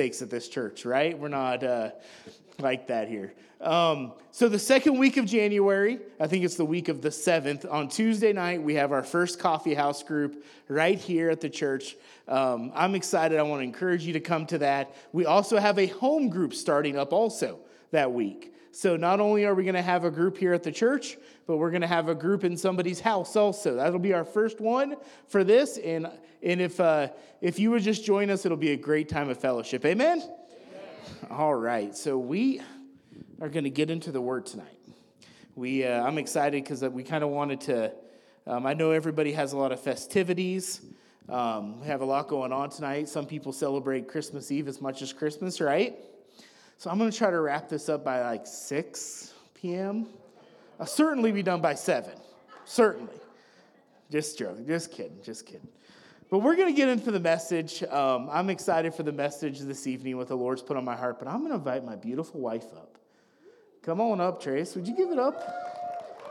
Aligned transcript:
takes 0.00 0.22
at 0.22 0.30
this 0.30 0.48
church, 0.48 0.86
right? 0.86 1.18
We're 1.18 1.28
not 1.28 1.62
uh, 1.62 1.90
like 2.58 2.86
that 2.86 3.06
here. 3.06 3.34
Um, 3.60 4.14
so 4.30 4.48
the 4.48 4.58
second 4.58 4.96
week 4.96 5.18
of 5.18 5.26
January, 5.26 5.98
I 6.18 6.26
think 6.26 6.42
it's 6.42 6.54
the 6.54 6.64
week 6.64 6.88
of 6.88 7.02
the 7.02 7.10
seventh. 7.10 7.66
On 7.68 7.86
Tuesday 7.86 8.32
night, 8.32 8.62
we 8.62 8.76
have 8.76 8.92
our 8.92 9.02
first 9.02 9.38
coffee 9.38 9.74
house 9.74 10.02
group 10.02 10.42
right 10.68 10.98
here 10.98 11.28
at 11.28 11.42
the 11.42 11.50
church. 11.50 11.96
Um, 12.26 12.72
I'm 12.74 12.94
excited. 12.94 13.38
I 13.38 13.42
want 13.42 13.60
to 13.60 13.64
encourage 13.64 14.04
you 14.04 14.14
to 14.14 14.20
come 14.20 14.46
to 14.46 14.58
that. 14.58 14.94
We 15.12 15.26
also 15.26 15.58
have 15.58 15.78
a 15.78 15.88
home 15.88 16.30
group 16.30 16.54
starting 16.54 16.96
up 16.96 17.12
also 17.12 17.58
that 17.90 18.10
week. 18.10 18.54
So 18.72 18.96
not 18.96 19.20
only 19.20 19.44
are 19.44 19.54
we 19.54 19.64
going 19.64 19.74
to 19.74 19.82
have 19.82 20.04
a 20.04 20.10
group 20.10 20.38
here 20.38 20.52
at 20.52 20.62
the 20.62 20.70
church, 20.70 21.16
but 21.46 21.56
we're 21.56 21.70
going 21.70 21.80
to 21.80 21.88
have 21.88 22.08
a 22.08 22.14
group 22.14 22.44
in 22.44 22.56
somebody's 22.56 23.00
house 23.00 23.34
also. 23.34 23.74
That'll 23.74 23.98
be 23.98 24.12
our 24.12 24.24
first 24.24 24.60
one 24.60 24.96
for 25.26 25.42
this. 25.42 25.78
And 25.78 26.08
and 26.42 26.60
if 26.60 26.78
uh, 26.80 27.08
if 27.40 27.58
you 27.58 27.70
would 27.72 27.82
just 27.82 28.04
join 28.04 28.30
us, 28.30 28.46
it'll 28.46 28.56
be 28.56 28.70
a 28.70 28.76
great 28.76 29.08
time 29.08 29.28
of 29.28 29.38
fellowship. 29.38 29.84
Amen. 29.84 30.22
Amen. 30.22 30.32
All 31.30 31.54
right. 31.54 31.96
So 31.96 32.16
we 32.16 32.60
are 33.40 33.48
going 33.48 33.64
to 33.64 33.70
get 33.70 33.90
into 33.90 34.12
the 34.12 34.20
word 34.20 34.46
tonight. 34.46 34.78
We 35.56 35.84
uh, 35.84 36.06
I'm 36.06 36.18
excited 36.18 36.62
because 36.62 36.82
we 36.82 37.02
kind 37.02 37.24
of 37.24 37.30
wanted 37.30 37.60
to. 37.62 37.92
Um, 38.46 38.66
I 38.66 38.74
know 38.74 38.92
everybody 38.92 39.32
has 39.32 39.52
a 39.52 39.56
lot 39.56 39.72
of 39.72 39.80
festivities. 39.80 40.80
Um, 41.28 41.80
we 41.80 41.86
have 41.86 42.00
a 42.00 42.04
lot 42.04 42.28
going 42.28 42.52
on 42.52 42.70
tonight. 42.70 43.08
Some 43.08 43.26
people 43.26 43.52
celebrate 43.52 44.08
Christmas 44.08 44.50
Eve 44.50 44.66
as 44.66 44.80
much 44.80 45.02
as 45.02 45.12
Christmas, 45.12 45.60
right? 45.60 45.96
So 46.80 46.88
I'm 46.88 46.96
going 46.96 47.10
to 47.10 47.18
try 47.18 47.30
to 47.30 47.38
wrap 47.38 47.68
this 47.68 47.90
up 47.90 48.02
by 48.02 48.22
like 48.22 48.46
6 48.46 49.34
p.m. 49.52 50.06
I'll 50.78 50.86
certainly 50.86 51.30
be 51.30 51.42
done 51.42 51.60
by 51.60 51.74
7. 51.74 52.10
Certainly. 52.64 53.12
Just 54.10 54.38
joking. 54.38 54.66
Just 54.66 54.90
kidding. 54.90 55.18
Just 55.22 55.44
kidding. 55.44 55.68
But 56.30 56.38
we're 56.38 56.56
going 56.56 56.68
to 56.68 56.74
get 56.74 56.88
into 56.88 57.10
the 57.10 57.20
message. 57.20 57.82
Um, 57.82 58.30
I'm 58.32 58.48
excited 58.48 58.94
for 58.94 59.02
the 59.02 59.12
message 59.12 59.60
this 59.60 59.86
evening, 59.86 60.16
what 60.16 60.28
the 60.28 60.38
Lord's 60.38 60.62
put 60.62 60.78
on 60.78 60.86
my 60.86 60.96
heart. 60.96 61.18
But 61.18 61.28
I'm 61.28 61.40
going 61.40 61.50
to 61.50 61.56
invite 61.56 61.84
my 61.84 61.96
beautiful 61.96 62.40
wife 62.40 62.72
up. 62.74 62.96
Come 63.82 64.00
on 64.00 64.18
up, 64.18 64.42
Trace. 64.42 64.74
Would 64.74 64.88
you 64.88 64.96
give 64.96 65.10
it 65.10 65.18
up? 65.18 65.38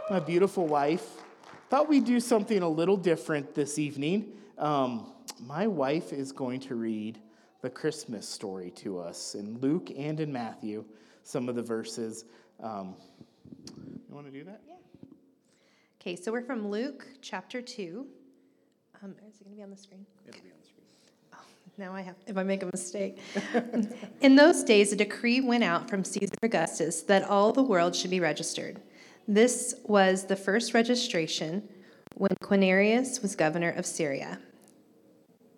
My 0.10 0.20
beautiful 0.20 0.66
wife. 0.66 1.08
Thought 1.70 1.88
we'd 1.88 2.06
do 2.06 2.20
something 2.20 2.64
a 2.64 2.70
little 2.70 2.98
different 2.98 3.54
this 3.54 3.78
evening. 3.78 4.32
Um, 4.58 5.12
my 5.46 5.68
wife 5.68 6.12
is 6.12 6.32
going 6.32 6.62
to 6.62 6.74
read 6.74 7.20
the 7.62 7.70
Christmas 7.70 8.28
story 8.28 8.72
to 8.72 9.00
us 9.00 9.36
in 9.36 9.60
Luke 9.60 9.92
and 9.98 10.20
in 10.20 10.32
Matthew, 10.32 10.86
some 11.24 11.50
of 11.50 11.56
the 11.56 11.62
verses. 11.62 12.26
Um, 12.62 12.96
you 13.76 14.16
want 14.16 14.26
to 14.28 14.32
do 14.32 14.44
that? 14.46 14.62
Yeah. 14.68 14.76
Okay, 16.02 16.16
so 16.16 16.32
we're 16.32 16.42
from 16.42 16.70
Luke 16.70 17.06
chapter 17.22 17.62
2. 17.62 18.06
Um, 19.04 19.16
is 19.28 19.42
it 19.42 19.44
going 19.44 19.52
to 19.52 19.58
be 19.58 19.64
on 19.64 19.70
the 19.70 19.78
screen? 19.78 20.06
It'll 20.28 20.42
be 20.42 20.50
on 20.50 20.58
the 20.62 20.68
screen. 20.68 20.86
Oh, 21.34 21.38
now 21.78 21.94
I 21.94 22.02
have, 22.02 22.16
if 22.28 22.38
I 22.38 22.44
make 22.44 22.64
a 22.64 22.68
mistake. 22.68 23.20
in 24.22 24.36
those 24.36 24.64
days, 24.64 24.94
a 24.94 24.96
decree 24.96 25.42
went 25.42 25.64
out 25.64 25.90
from 25.90 26.04
Caesar 26.04 26.36
Augustus 26.42 27.02
that 27.04 27.24
all 27.24 27.52
the 27.52 27.64
world 27.64 27.96
should 27.96 28.12
be 28.12 28.20
registered. 28.20 28.80
This 29.28 29.76
was 29.84 30.26
the 30.26 30.36
first 30.36 30.74
registration 30.74 31.68
when 32.16 32.32
Quirinius 32.42 33.22
was 33.22 33.36
governor 33.36 33.72
of 33.72 33.86
Syria 33.86 34.40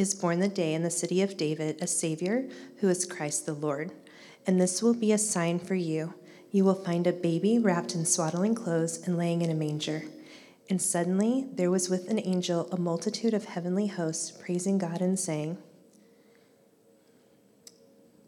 is 0.00 0.14
born 0.14 0.40
the 0.40 0.48
day 0.48 0.72
in 0.72 0.82
the 0.82 0.90
city 0.90 1.20
of 1.20 1.36
David 1.36 1.76
a 1.82 1.86
Savior 1.86 2.48
who 2.78 2.88
is 2.88 3.04
Christ 3.04 3.44
the 3.44 3.52
Lord. 3.52 3.92
And 4.46 4.58
this 4.58 4.82
will 4.82 4.94
be 4.94 5.12
a 5.12 5.18
sign 5.18 5.58
for 5.58 5.74
you. 5.74 6.14
You 6.50 6.64
will 6.64 6.74
find 6.74 7.06
a 7.06 7.12
baby 7.12 7.58
wrapped 7.58 7.94
in 7.94 8.06
swaddling 8.06 8.54
clothes 8.54 9.06
and 9.06 9.18
laying 9.18 9.42
in 9.42 9.50
a 9.50 9.54
manger. 9.54 10.04
And 10.70 10.80
suddenly 10.80 11.46
there 11.52 11.70
was 11.70 11.90
with 11.90 12.08
an 12.08 12.18
angel 12.18 12.68
a 12.72 12.78
multitude 12.78 13.34
of 13.34 13.44
heavenly 13.44 13.88
hosts 13.88 14.30
praising 14.30 14.78
God 14.78 15.02
and 15.02 15.18
saying, 15.18 15.58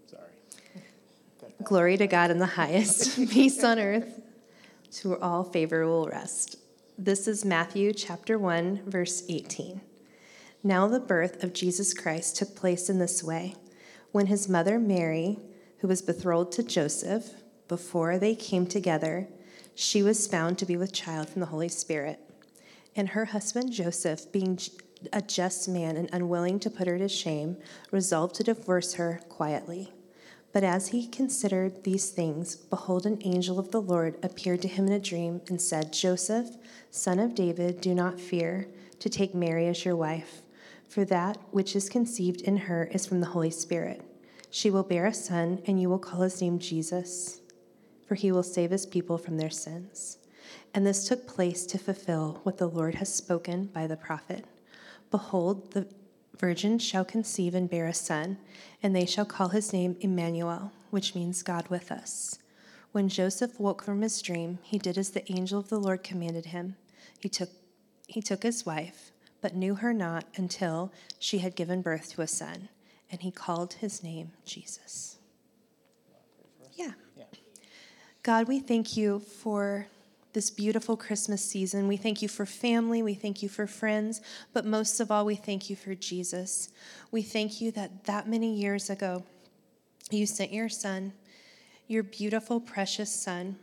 Sorry. 0.07 0.83
Glory 1.65 1.97
to 1.97 2.07
God 2.07 2.31
in 2.31 2.39
the 2.39 2.47
highest, 2.47 3.17
peace 3.31 3.65
on 3.65 3.79
earth 3.79 4.21
to 4.93 5.19
all 5.21 5.43
favorable 5.43 6.07
rest. 6.07 6.57
This 6.99 7.27
is 7.27 7.47
Matthew 7.47 7.95
chapter 7.95 8.39
1, 8.39 8.83
verse 8.87 9.25
18. 9.29 9.81
Now, 10.65 10.87
the 10.87 11.01
birth 11.01 11.43
of 11.43 11.53
Jesus 11.53 11.93
Christ 11.93 12.37
took 12.37 12.55
place 12.55 12.89
in 12.89 13.01
this 13.01 13.25
way. 13.25 13.57
When 14.13 14.27
his 14.27 14.49
mother 14.49 14.79
Mary, 14.79 15.41
who 15.79 15.89
was 15.89 16.03
betrothed 16.03 16.53
to 16.53 16.63
Joseph, 16.63 17.31
before 17.67 18.17
they 18.17 18.37
came 18.37 18.69
together, 18.69 19.27
she 19.75 20.05
was 20.05 20.29
found 20.29 20.59
to 20.59 20.67
be 20.67 20.77
with 20.77 20.93
child 20.93 21.29
from 21.29 21.41
the 21.41 21.47
Holy 21.47 21.69
Spirit. 21.69 22.21
And 22.95 23.09
her 23.09 23.25
husband 23.25 23.73
Joseph, 23.73 24.31
being 24.31 24.57
a 25.13 25.21
just 25.21 25.69
man 25.69 25.97
and 25.97 26.09
unwilling 26.13 26.61
to 26.61 26.71
put 26.71 26.87
her 26.87 26.99
to 26.99 27.09
shame, 27.09 27.57
resolved 27.91 28.37
to 28.37 28.45
divorce 28.45 28.95
her 28.95 29.21
quietly. 29.29 29.93
But 30.53 30.63
as 30.63 30.89
he 30.89 31.09
considered 31.09 31.83
these 31.83 32.11
things, 32.11 32.55
behold, 32.55 33.05
an 33.05 33.19
angel 33.25 33.59
of 33.59 33.73
the 33.73 33.81
Lord 33.81 34.17
appeared 34.23 34.63
to 34.63 34.69
him 34.69 34.87
in 34.87 34.93
a 34.93 35.01
dream 35.01 35.41
and 35.49 35.61
said, 35.61 35.93
Joseph, 35.93 36.51
son 36.93 37.19
of 37.19 37.35
David, 37.35 37.81
do 37.81 37.97
not 37.97 38.21
fear 38.21 38.69
to 39.01 39.09
take 39.09 39.35
Mary 39.35 39.67
as 39.67 39.85
your 39.85 39.97
wife 39.97 40.42
for 40.93 41.07
that 41.07 41.39
which 41.53 41.75
is 41.75 41.89
conceived 41.89 42.43
in 42.43 42.55
her 42.55 42.85
is 42.93 43.07
from 43.07 43.21
the 43.21 43.29
Holy 43.29 43.51
Spirit. 43.51 44.03
She 44.51 44.71
will 44.71 44.83
bear 44.83 45.07
a 45.07 45.15
son, 45.15 45.63
and 45.67 45.81
you 45.81 45.89
will 45.89 45.99
call 45.99 46.21
his 46.21 46.43
name 46.43 46.59
Jesus, 46.59 47.41
for 48.07 48.15
he 48.15 48.31
will 48.31 48.43
save 48.43 48.71
his 48.71 48.85
people 48.85 49.17
from 49.17 49.39
their 49.39 49.49
sins. 49.49 50.19
And 50.75 50.87
this 50.87 51.09
took 51.09 51.27
place 51.27 51.65
to 51.65 51.79
fulfill 51.79 52.41
what 52.43 52.59
the 52.59 52.69
Lord 52.69 52.97
has 52.97 53.13
spoken 53.13 53.67
by 53.67 53.87
the 53.87 53.97
prophet 53.97 54.45
Behold, 55.11 55.73
the 55.73 55.87
virgin 56.39 56.79
shall 56.79 57.05
conceive 57.07 57.55
and 57.55 57.71
bear 57.71 57.87
a 57.87 57.95
son, 57.95 58.37
and 58.83 58.95
they 58.95 59.07
shall 59.07 59.25
call 59.25 59.49
his 59.49 59.73
name 59.73 59.97
Emmanuel, 60.01 60.73
which 60.91 61.15
means 61.15 61.43
God 61.43 61.69
with 61.69 61.91
us. 61.91 62.39
When 62.93 63.09
Joseph 63.09 63.59
woke 63.59 63.83
from 63.83 64.03
his 64.03 64.21
dream, 64.21 64.59
he 64.63 64.79
did 64.79 64.99
as 64.99 65.11
the 65.11 65.31
angel 65.33 65.59
of 65.59 65.69
the 65.71 65.81
Lord 65.81 66.03
commanded 66.03 66.47
him. 66.47 66.77
He 67.19 67.31
took, 67.31 67.51
he 68.07 68.21
took 68.21 68.43
his 68.43 68.67
wife 68.67 69.12
but 69.43 69.55
knew 69.55 69.75
her 69.75 69.93
not 69.93 70.25
until 70.37 70.91
she 71.19 71.39
had 71.39 71.55
given 71.55 71.83
birth 71.83 72.11
to 72.13 72.23
a 72.23 72.27
son, 72.27 72.71
and 73.11 73.21
he 73.21 73.31
called 73.31 73.75
his 73.75 74.03
name 74.03 74.31
Jesus. 74.47 75.19
Yeah. 76.75 76.93
yeah. 77.19 77.25
God, 78.23 78.49
we 78.49 78.61
thank 78.61 78.97
you 78.97 79.19
for 79.19 79.89
this 80.33 80.49
beautiful 80.49 80.97
Christmas 80.97 81.45
season. 81.45 81.89
We 81.89 81.97
thank 81.97 82.23
you 82.23 82.29
for 82.29 82.47
family. 82.47 83.03
We 83.03 83.15
thank 83.15 83.43
you 83.43 83.49
for 83.49 83.67
friends. 83.67 84.23
But 84.53 84.65
most 84.65 85.01
of 85.01 85.11
all, 85.11 85.27
we 85.27 85.35
thank 85.35 85.69
you 85.69 85.77
for 85.77 85.95
Jesus. 85.95 86.71
We 87.11 87.21
thank 87.21 87.61
you 87.61 87.71
that 87.73 88.05
that 88.05 88.29
many 88.29 88.55
years 88.55 88.89
ago, 88.89 89.25
you 90.11 90.25
sent 90.25 90.53
your 90.53 90.69
son, 90.69 91.13
your 91.87 92.03
beautiful, 92.03 92.61
precious 92.61 93.15
son, 93.15 93.57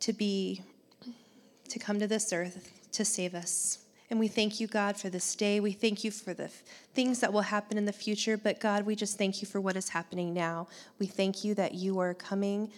to 0.00 0.12
be, 0.12 0.62
to 1.68 1.78
come 1.78 2.00
to 2.00 2.06
this 2.06 2.32
earth 2.32 2.72
to 2.92 3.04
save 3.04 3.34
us. 3.34 3.85
And 4.08 4.20
we 4.20 4.28
thank 4.28 4.60
you, 4.60 4.66
God, 4.66 4.96
for 4.96 5.08
this 5.10 5.34
day. 5.34 5.58
We 5.58 5.72
thank 5.72 6.04
you 6.04 6.10
for 6.10 6.32
the 6.32 6.48
things 6.94 7.20
that 7.20 7.32
will 7.32 7.42
happen 7.42 7.76
in 7.76 7.86
the 7.86 7.92
future. 7.92 8.36
But 8.36 8.60
God, 8.60 8.86
we 8.86 8.94
just 8.94 9.18
thank 9.18 9.42
you 9.42 9.48
for 9.48 9.60
what 9.60 9.76
is 9.76 9.88
happening 9.88 10.32
now. 10.32 10.68
We 10.98 11.06
thank 11.06 11.42
you 11.42 11.54
that 11.54 11.74
you 11.74 11.98
are 11.98 12.14
coming 12.14 12.70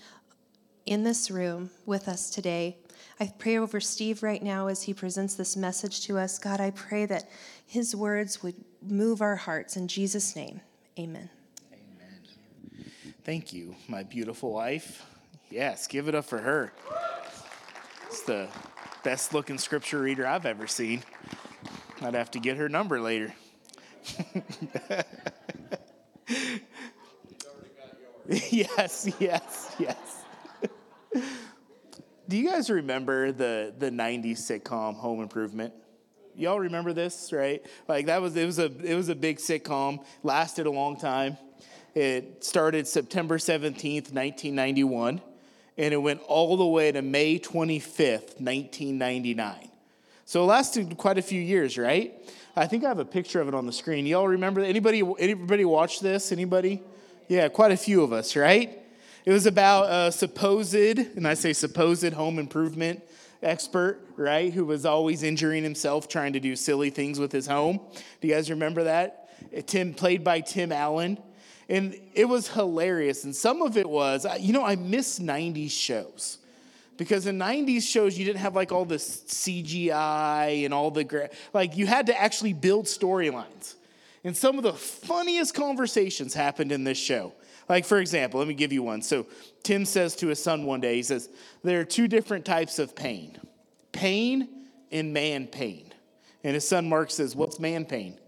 in 0.86 1.04
this 1.04 1.30
room 1.30 1.70
with 1.84 2.08
us 2.08 2.30
today. 2.30 2.78
I 3.20 3.30
pray 3.38 3.58
over 3.58 3.78
Steve 3.78 4.22
right 4.22 4.42
now 4.42 4.68
as 4.68 4.82
he 4.84 4.94
presents 4.94 5.34
this 5.34 5.56
message 5.56 6.06
to 6.06 6.16
us. 6.16 6.38
God, 6.38 6.60
I 6.60 6.70
pray 6.70 7.04
that 7.06 7.28
his 7.66 7.94
words 7.94 8.42
would 8.42 8.54
move 8.82 9.20
our 9.20 9.36
hearts. 9.36 9.76
In 9.76 9.86
Jesus' 9.86 10.34
name, 10.34 10.62
amen. 10.98 11.28
Amen. 11.72 12.90
Thank 13.22 13.52
you, 13.52 13.76
my 13.86 14.02
beautiful 14.02 14.52
wife. 14.52 15.04
Yes, 15.50 15.86
give 15.86 16.08
it 16.08 16.14
up 16.14 16.24
for 16.24 16.38
her. 16.38 16.72
It's 18.06 18.22
the 18.22 18.48
Best 19.02 19.32
looking 19.32 19.58
scripture 19.58 20.00
reader 20.00 20.26
I've 20.26 20.46
ever 20.46 20.66
seen. 20.66 21.02
I'd 22.02 22.14
have 22.14 22.30
to 22.32 22.40
get 22.40 22.56
her 22.56 22.68
number 22.68 23.00
later. 23.00 23.34
yes, 28.28 29.08
yes, 29.18 29.76
yes. 29.78 30.24
Do 32.28 32.36
you 32.36 32.50
guys 32.50 32.68
remember 32.68 33.32
the, 33.32 33.72
the 33.78 33.90
90s 33.90 34.38
sitcom 34.38 34.96
Home 34.96 35.22
Improvement? 35.22 35.72
Y'all 36.36 36.60
remember 36.60 36.92
this, 36.92 37.32
right? 37.32 37.64
Like 37.88 38.06
that 38.06 38.20
was 38.22 38.36
it 38.36 38.44
was 38.46 38.58
a 38.58 38.66
it 38.84 38.94
was 38.94 39.08
a 39.08 39.14
big 39.14 39.38
sitcom, 39.38 40.04
lasted 40.22 40.66
a 40.66 40.70
long 40.70 40.96
time. 40.96 41.36
It 41.94 42.44
started 42.44 42.86
September 42.86 43.38
17th, 43.38 44.12
1991, 44.12 45.20
and 45.78 45.94
it 45.94 45.96
went 45.96 46.20
all 46.26 46.56
the 46.56 46.66
way 46.66 46.92
to 46.92 47.00
May 47.00 47.38
25th, 47.38 48.40
1999. 48.40 49.70
So 50.24 50.42
it 50.42 50.46
lasted 50.46 50.98
quite 50.98 51.16
a 51.16 51.22
few 51.22 51.40
years, 51.40 51.78
right? 51.78 52.12
I 52.54 52.66
think 52.66 52.84
I 52.84 52.88
have 52.88 52.98
a 52.98 53.04
picture 53.04 53.40
of 53.40 53.48
it 53.48 53.54
on 53.54 53.64
the 53.64 53.72
screen. 53.72 54.04
Y'all 54.04 54.28
remember 54.28 54.60
anybody 54.60 55.02
anybody 55.18 55.64
watch 55.64 56.00
this? 56.00 56.32
Anybody? 56.32 56.82
Yeah, 57.28 57.48
quite 57.48 57.72
a 57.72 57.76
few 57.76 58.02
of 58.02 58.12
us, 58.12 58.36
right? 58.36 58.78
It 59.24 59.32
was 59.32 59.46
about 59.46 59.90
a 59.90 60.10
supposed, 60.10 60.74
and 60.74 61.26
I 61.26 61.34
say 61.34 61.52
supposed 61.52 62.12
home 62.12 62.38
improvement 62.38 63.02
expert, 63.42 64.00
right, 64.16 64.52
who 64.52 64.64
was 64.64 64.84
always 64.84 65.22
injuring 65.22 65.62
himself 65.62 66.08
trying 66.08 66.32
to 66.32 66.40
do 66.40 66.56
silly 66.56 66.90
things 66.90 67.20
with 67.20 67.30
his 67.30 67.46
home. 67.46 67.80
Do 68.20 68.28
you 68.28 68.34
guys 68.34 68.50
remember 68.50 68.84
that? 68.84 69.30
Tim, 69.66 69.94
played 69.94 70.24
by 70.24 70.40
Tim 70.40 70.72
Allen. 70.72 71.18
And 71.68 71.98
it 72.14 72.24
was 72.24 72.48
hilarious. 72.48 73.24
And 73.24 73.36
some 73.36 73.62
of 73.62 73.76
it 73.76 73.88
was, 73.88 74.26
you 74.40 74.52
know, 74.52 74.64
I 74.64 74.76
miss 74.76 75.18
90s 75.18 75.70
shows. 75.70 76.38
Because 76.96 77.26
in 77.26 77.38
90s 77.38 77.82
shows, 77.82 78.18
you 78.18 78.24
didn't 78.24 78.40
have 78.40 78.56
like 78.56 78.72
all 78.72 78.84
this 78.84 79.22
CGI 79.28 80.64
and 80.64 80.74
all 80.74 80.90
the, 80.90 81.04
gra- 81.04 81.30
like, 81.52 81.76
you 81.76 81.86
had 81.86 82.06
to 82.06 82.20
actually 82.20 82.52
build 82.52 82.86
storylines. 82.86 83.74
And 84.24 84.36
some 84.36 84.58
of 84.58 84.64
the 84.64 84.72
funniest 84.72 85.54
conversations 85.54 86.34
happened 86.34 86.72
in 86.72 86.84
this 86.84 86.98
show. 86.98 87.32
Like, 87.68 87.84
for 87.84 87.98
example, 87.98 88.38
let 88.38 88.48
me 88.48 88.54
give 88.54 88.72
you 88.72 88.82
one. 88.82 89.02
So, 89.02 89.26
Tim 89.62 89.84
says 89.84 90.16
to 90.16 90.28
his 90.28 90.42
son 90.42 90.64
one 90.64 90.80
day, 90.80 90.96
he 90.96 91.02
says, 91.02 91.28
There 91.62 91.80
are 91.80 91.84
two 91.84 92.08
different 92.08 92.44
types 92.44 92.78
of 92.78 92.96
pain 92.96 93.38
pain 93.92 94.48
and 94.90 95.12
man 95.12 95.46
pain. 95.46 95.92
And 96.44 96.54
his 96.54 96.66
son 96.66 96.88
Mark 96.88 97.10
says, 97.10 97.36
What's 97.36 97.60
man 97.60 97.84
pain? 97.84 98.18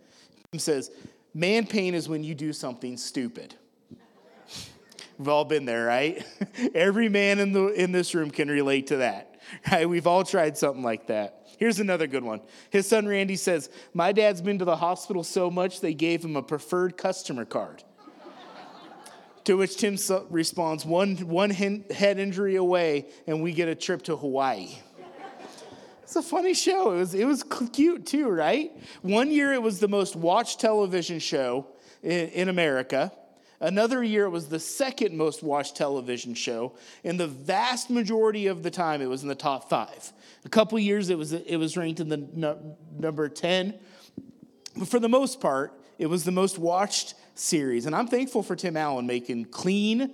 Tim 0.53 0.59
says, 0.59 0.91
Man 1.33 1.67
pain 1.67 1.95
is 1.95 2.09
when 2.09 2.25
you 2.25 2.35
do 2.35 2.53
something 2.53 2.97
stupid. 2.97 3.55
We've 5.19 5.29
all 5.29 5.45
been 5.45 5.67
there, 5.67 5.85
right? 5.85 6.25
Every 6.75 7.09
man 7.11 7.41
in, 7.41 7.53
the, 7.53 7.67
in 7.69 7.93
this 7.93 8.15
room 8.15 8.31
can 8.31 8.49
relate 8.49 8.87
to 8.87 8.97
that, 8.97 9.39
right? 9.71 9.89
We've 9.89 10.07
all 10.07 10.25
tried 10.25 10.57
something 10.57 10.83
like 10.83 11.09
that. 11.09 11.47
Here's 11.59 11.79
another 11.79 12.07
good 12.07 12.25
one. 12.25 12.41
His 12.71 12.89
son 12.89 13.07
Randy 13.07 13.37
says, 13.37 13.69
My 13.93 14.13
dad's 14.13 14.41
been 14.41 14.59
to 14.61 14.65
the 14.65 14.77
hospital 14.77 15.23
so 15.23 15.51
much 15.51 15.81
they 15.81 15.93
gave 15.93 16.25
him 16.25 16.37
a 16.37 16.43
preferred 16.43 16.97
customer 16.97 17.45
card. 17.45 17.85
To 19.45 19.57
which 19.57 19.77
Tim 19.77 19.97
responds, 20.31 20.87
one, 20.87 21.17
one 21.17 21.51
head 21.51 22.19
injury 22.19 22.57
away, 22.57 23.09
and 23.27 23.43
we 23.43 23.53
get 23.53 23.69
a 23.69 23.75
trip 23.75 24.03
to 24.03 24.17
Hawaii. 24.17 24.69
It's 26.11 26.17
a 26.17 26.23
funny 26.23 26.55
show. 26.55 26.91
It 26.91 26.97
was, 26.97 27.15
it 27.15 27.25
was 27.25 27.45
cute 27.73 28.05
too, 28.05 28.29
right? 28.31 28.73
One 29.03 29.31
year 29.31 29.53
it 29.53 29.63
was 29.63 29.79
the 29.79 29.87
most 29.87 30.17
watched 30.17 30.59
television 30.59 31.21
show 31.21 31.69
in, 32.03 32.31
in 32.31 32.49
America. 32.49 33.13
Another 33.61 34.03
year 34.03 34.25
it 34.25 34.31
was 34.31 34.49
the 34.49 34.59
second 34.59 35.17
most 35.17 35.45
watched 35.45 35.77
television 35.77 36.35
show. 36.35 36.75
And 37.05 37.21
the 37.21 37.29
vast 37.29 37.91
majority 37.91 38.49
of 38.49 38.65
the 38.65 38.73
time 38.73 39.01
it 39.01 39.07
was 39.07 39.23
in 39.23 39.29
the 39.29 39.37
top 39.37 39.71
five. 39.71 40.13
A 40.45 40.49
couple 40.49 40.81
years 40.81 41.11
it 41.11 41.17
was, 41.17 41.33
it 41.33 41.59
was 41.59 41.77
ranked 41.77 42.01
in 42.01 42.09
the 42.09 42.77
number 42.99 43.29
10. 43.29 43.79
But 44.79 44.89
for 44.89 44.99
the 44.99 45.09
most 45.09 45.41
part, 45.41 45.81
it 45.97 46.07
was 46.07 46.25
the 46.25 46.33
most 46.33 46.59
watched 46.59 47.15
series. 47.37 47.87
And 47.87 47.95
I'm 47.95 48.09
thankful 48.09 48.43
for 48.43 48.57
Tim 48.57 48.77
Allen 48.77 49.07
making 49.07 49.45
clean 49.45 50.11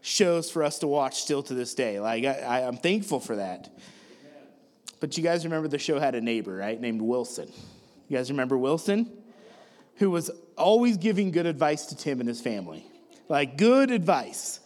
shows 0.00 0.50
for 0.50 0.64
us 0.64 0.80
to 0.80 0.88
watch 0.88 1.20
still 1.20 1.44
to 1.44 1.54
this 1.54 1.72
day. 1.72 2.00
Like, 2.00 2.24
I, 2.24 2.62
am 2.62 2.78
thankful 2.78 3.20
for 3.20 3.36
that. 3.36 3.70
But 5.06 5.16
you 5.16 5.22
guys 5.22 5.44
remember 5.44 5.68
the 5.68 5.78
show 5.78 6.00
had 6.00 6.16
a 6.16 6.20
neighbor, 6.20 6.56
right, 6.56 6.80
named 6.80 7.00
Wilson. 7.00 7.48
You 8.08 8.16
guys 8.16 8.28
remember 8.28 8.58
Wilson? 8.58 9.08
Who 9.98 10.10
was 10.10 10.32
always 10.58 10.96
giving 10.96 11.30
good 11.30 11.46
advice 11.46 11.86
to 11.86 11.96
Tim 11.96 12.18
and 12.18 12.28
his 12.28 12.40
family. 12.40 12.84
Like, 13.28 13.56
good 13.56 13.92
advice. 13.92 14.58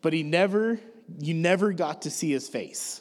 But 0.00 0.12
he 0.12 0.22
never, 0.22 0.78
you 1.18 1.34
never 1.34 1.72
got 1.72 2.02
to 2.02 2.10
see 2.12 2.30
his 2.30 2.48
face. 2.48 3.00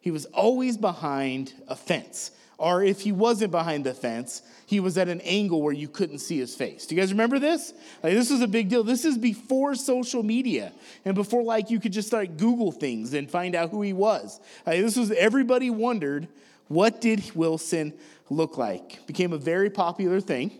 He 0.00 0.12
was 0.12 0.24
always 0.26 0.76
behind 0.76 1.52
a 1.66 1.74
fence. 1.74 2.30
Or 2.60 2.84
if 2.84 3.00
he 3.00 3.10
wasn't 3.10 3.52
behind 3.52 3.84
the 3.84 3.94
fence, 3.94 4.42
he 4.66 4.80
was 4.80 4.98
at 4.98 5.08
an 5.08 5.22
angle 5.22 5.62
where 5.62 5.72
you 5.72 5.88
couldn't 5.88 6.18
see 6.18 6.36
his 6.36 6.54
face. 6.54 6.84
Do 6.84 6.94
you 6.94 7.00
guys 7.00 7.10
remember 7.10 7.38
this? 7.38 7.72
Like, 8.02 8.12
this 8.12 8.28
was 8.28 8.42
a 8.42 8.46
big 8.46 8.68
deal. 8.68 8.84
This 8.84 9.06
is 9.06 9.16
before 9.16 9.74
social 9.74 10.22
media 10.22 10.70
and 11.06 11.14
before 11.14 11.42
like 11.42 11.70
you 11.70 11.80
could 11.80 11.94
just 11.94 12.08
start 12.08 12.36
Google 12.36 12.70
things 12.70 13.14
and 13.14 13.30
find 13.30 13.54
out 13.54 13.70
who 13.70 13.80
he 13.80 13.94
was. 13.94 14.38
Like, 14.66 14.82
this 14.82 14.94
was 14.94 15.10
everybody 15.10 15.70
wondered 15.70 16.28
what 16.68 17.00
did 17.00 17.34
Wilson 17.34 17.94
look 18.28 18.58
like. 18.58 19.06
Became 19.06 19.32
a 19.32 19.38
very 19.38 19.70
popular 19.70 20.20
thing. 20.20 20.52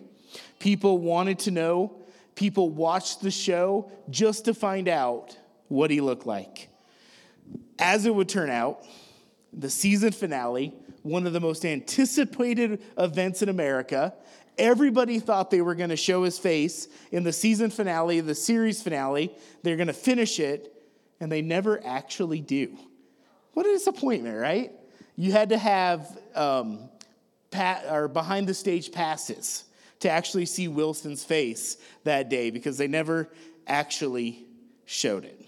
People 0.59 0.97
wanted 0.97 1.39
to 1.41 1.51
know. 1.51 1.95
People 2.35 2.71
watched 2.71 3.21
the 3.21 3.31
show 3.31 3.93
just 4.09 4.47
to 4.47 4.55
find 4.55 4.89
out 4.89 5.37
what 5.69 5.91
he 5.91 6.01
looked 6.01 6.27
like. 6.27 6.71
As 7.79 8.07
it 8.07 8.15
would 8.15 8.31
turn 8.31 8.49
out, 8.49 8.87
the 9.53 9.69
season 9.69 10.13
finale 10.13 10.73
one 11.03 11.27
of 11.27 11.33
the 11.33 11.41
most 11.41 11.65
anticipated 11.65 12.83
events 12.99 13.43
in 13.43 13.49
America. 13.49 14.15
Everybody 14.59 15.19
thought 15.19 15.51
they 15.51 15.63
were 15.63 15.75
going 15.75 15.91
to 15.91 15.97
show 15.97 16.25
his 16.25 16.39
face 16.39 16.89
in 17.11 17.25
the 17.25 17.33
season 17.33 17.71
finale, 17.71 18.21
the 18.21 18.35
series 18.35 18.83
finale. 18.83 19.35
They're 19.63 19.77
going 19.77 19.87
to 19.87 19.93
finish 19.93 20.39
it, 20.39 20.75
and 21.21 21.31
they 21.31 21.43
never 21.43 21.81
actually 21.85 22.41
do. 22.41 22.77
What 23.55 23.67
a 23.67 23.71
disappointment, 23.71 24.39
right? 24.39 24.73
You 25.17 25.33
had 25.33 25.51
to 25.51 25.59
have 25.59 26.19
um, 26.35 26.89
pat, 27.51 27.87
or 27.91 28.09
behind 28.09 28.47
the 28.47 28.55
stage 28.55 28.93
passes 28.93 29.65
to 30.01 30.11
actually 30.11 30.47
see 30.47 30.69
Wilson's 30.69 31.25
face 31.25 31.77
that 32.05 32.29
day 32.29 32.51
because 32.51 32.79
they 32.79 32.89
never 32.89 33.29
actually 33.67 34.45
showed 34.87 35.25
it. 35.25 35.41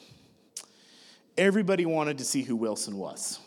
Everybody 1.37 1.87
wanted 1.87 2.19
to 2.19 2.25
see 2.25 2.43
who 2.43 2.56
Wilson 2.56 2.96
was. 2.96 3.38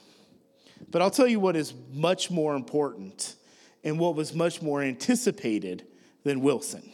But 0.92 1.02
I'll 1.02 1.12
tell 1.12 1.28
you 1.28 1.40
what 1.40 1.56
is 1.56 1.74
much 1.92 2.30
more 2.30 2.56
important 2.56 3.36
and 3.84 4.00
what 4.00 4.16
was 4.16 4.34
much 4.34 4.62
more 4.62 4.82
anticipated 4.82 5.86
than 6.24 6.42
Wilson. 6.42 6.92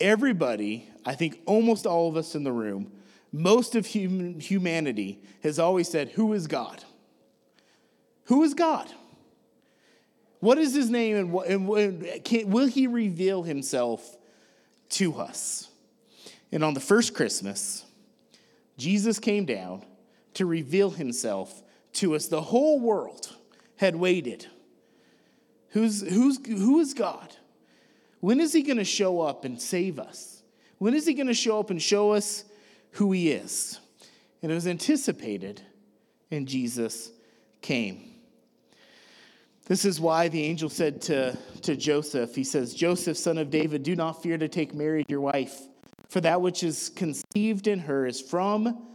Everybody, 0.00 0.88
I 1.04 1.14
think 1.14 1.40
almost 1.46 1.86
all 1.86 2.08
of 2.08 2.16
us 2.16 2.34
in 2.34 2.44
the 2.44 2.52
room, 2.52 2.92
most 3.32 3.74
of 3.74 3.86
human, 3.86 4.40
humanity 4.40 5.22
has 5.42 5.58
always 5.58 5.88
said, 5.88 6.10
Who 6.10 6.32
is 6.34 6.46
God? 6.46 6.84
Who 8.24 8.42
is 8.42 8.54
God? 8.54 8.92
What 10.40 10.58
is 10.58 10.74
his 10.74 10.90
name 10.90 11.16
and, 11.16 11.32
what, 11.32 11.48
and 11.48 12.24
can, 12.24 12.50
will 12.50 12.66
he 12.66 12.86
reveal 12.86 13.42
himself 13.42 14.16
to 14.90 15.14
us? 15.16 15.68
And 16.50 16.62
on 16.62 16.74
the 16.74 16.80
first 16.80 17.14
Christmas, 17.14 17.84
Jesus 18.76 19.18
came 19.18 19.44
down 19.44 19.84
to 20.34 20.44
reveal 20.44 20.90
himself 20.90 21.62
to 21.94 22.14
us. 22.14 22.26
The 22.26 22.40
whole 22.40 22.80
world 22.80 23.36
had 23.76 23.96
waited. 23.96 24.46
Who's, 25.70 26.02
who's, 26.02 26.44
who 26.46 26.80
is 26.80 26.94
God? 26.94 27.34
When 28.20 28.40
is 28.40 28.52
he 28.52 28.62
going 28.62 28.78
to 28.78 28.84
show 28.84 29.20
up 29.20 29.44
and 29.44 29.60
save 29.60 29.98
us? 29.98 30.42
When 30.78 30.94
is 30.94 31.06
he 31.06 31.14
going 31.14 31.26
to 31.26 31.34
show 31.34 31.58
up 31.60 31.70
and 31.70 31.80
show 31.80 32.12
us 32.12 32.44
who 32.92 33.12
he 33.12 33.30
is? 33.30 33.80
And 34.42 34.50
it 34.50 34.54
was 34.54 34.66
anticipated, 34.66 35.62
and 36.30 36.46
Jesus 36.46 37.10
came. 37.60 38.12
This 39.66 39.84
is 39.84 40.00
why 40.00 40.28
the 40.28 40.42
angel 40.42 40.68
said 40.68 41.00
to, 41.02 41.38
to 41.62 41.76
Joseph, 41.76 42.34
He 42.34 42.44
says, 42.44 42.74
Joseph, 42.74 43.16
son 43.16 43.38
of 43.38 43.50
David, 43.50 43.82
do 43.82 43.94
not 43.94 44.22
fear 44.22 44.36
to 44.36 44.48
take 44.48 44.74
Mary, 44.74 45.04
your 45.08 45.20
wife, 45.20 45.60
for 46.08 46.20
that 46.20 46.40
which 46.40 46.62
is 46.62 46.90
conceived 46.90 47.68
in 47.68 47.78
her 47.78 48.04
is 48.04 48.20
from 48.20 48.86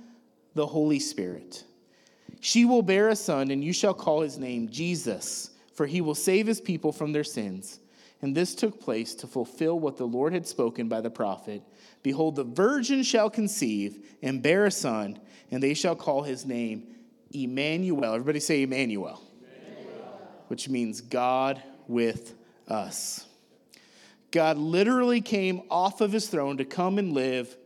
the 0.53 0.67
Holy 0.67 0.99
Spirit. 0.99 1.63
She 2.39 2.65
will 2.65 2.81
bear 2.81 3.09
a 3.09 3.15
son, 3.15 3.51
and 3.51 3.63
you 3.63 3.73
shall 3.73 3.93
call 3.93 4.21
his 4.21 4.37
name 4.37 4.69
Jesus, 4.69 5.51
for 5.73 5.85
he 5.85 6.01
will 6.01 6.15
save 6.15 6.47
his 6.47 6.61
people 6.61 6.91
from 6.91 7.11
their 7.11 7.23
sins. 7.23 7.79
And 8.21 8.35
this 8.35 8.55
took 8.55 8.79
place 8.79 9.13
to 9.15 9.27
fulfill 9.27 9.79
what 9.79 9.97
the 9.97 10.07
Lord 10.07 10.33
had 10.33 10.47
spoken 10.47 10.87
by 10.87 11.01
the 11.01 11.09
prophet 11.09 11.61
Behold, 12.03 12.35
the 12.37 12.43
virgin 12.43 13.03
shall 13.03 13.29
conceive 13.29 14.05
and 14.21 14.41
bear 14.41 14.65
a 14.65 14.71
son, 14.71 15.19
and 15.51 15.61
they 15.61 15.73
shall 15.73 15.95
call 15.95 16.21
his 16.21 16.45
name 16.45 16.87
Emmanuel. 17.31 18.13
Everybody 18.13 18.39
say 18.39 18.61
Emmanuel, 18.61 19.21
Emmanuel. 19.41 20.21
which 20.47 20.69
means 20.69 21.01
God 21.01 21.61
with 21.87 22.35
us. 22.67 23.25
God 24.31 24.57
literally 24.57 25.19
came 25.19 25.63
off 25.69 25.99
of 25.99 26.11
his 26.11 26.27
throne 26.27 26.57
to 26.57 26.65
come 26.65 26.97
and 26.97 27.11
live 27.11 27.57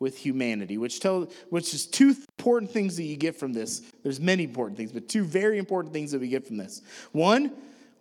with 0.00 0.16
humanity, 0.16 0.78
which 0.78 0.98
tell 0.98 1.30
which 1.50 1.72
is 1.72 1.86
two 1.86 2.16
important 2.38 2.72
things 2.72 2.96
that 2.96 3.04
you 3.04 3.16
get 3.16 3.36
from 3.36 3.52
this. 3.52 3.80
There's 4.02 4.18
many 4.18 4.42
important 4.42 4.76
things, 4.76 4.90
but 4.90 5.08
two 5.08 5.24
very 5.24 5.58
important 5.58 5.92
things 5.92 6.10
that 6.10 6.20
we 6.20 6.28
get 6.28 6.46
from 6.46 6.56
this. 6.56 6.82
One, 7.12 7.52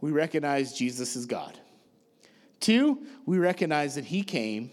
we 0.01 0.11
recognize 0.11 0.73
Jesus 0.73 1.15
is 1.15 1.25
God. 1.25 1.59
Two, 2.59 3.05
we 3.25 3.37
recognize 3.37 3.95
that 3.95 4.05
he 4.05 4.23
came 4.23 4.71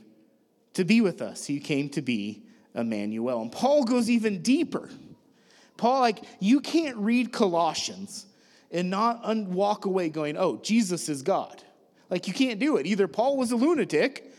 to 0.75 0.85
be 0.85 1.01
with 1.01 1.21
us. 1.21 1.45
He 1.47 1.61
came 1.61 1.89
to 1.91 2.03
be 2.03 2.45
Emmanuel. 2.75 3.43
And 3.43 3.51
Paul 3.51 3.85
goes 3.85 4.09
even 4.09 4.43
deeper. 4.43 4.89
Paul, 5.77 6.01
like, 6.01 6.23
you 6.41 6.61
can't 6.61 6.97
read 6.97 7.33
Colossians 7.33 8.27
and 8.71 8.89
not 8.89 9.21
un- 9.23 9.53
walk 9.53 9.85
away 9.85 10.09
going, 10.09 10.37
oh, 10.37 10.59
Jesus 10.63 11.09
is 11.09 11.23
God. 11.23 11.63
Like, 12.09 12.29
you 12.29 12.35
can't 12.35 12.61
do 12.61 12.77
it. 12.77 12.87
Either 12.87 13.09
Paul 13.09 13.37
was 13.37 13.51
a 13.51 13.57
lunatic 13.57 14.33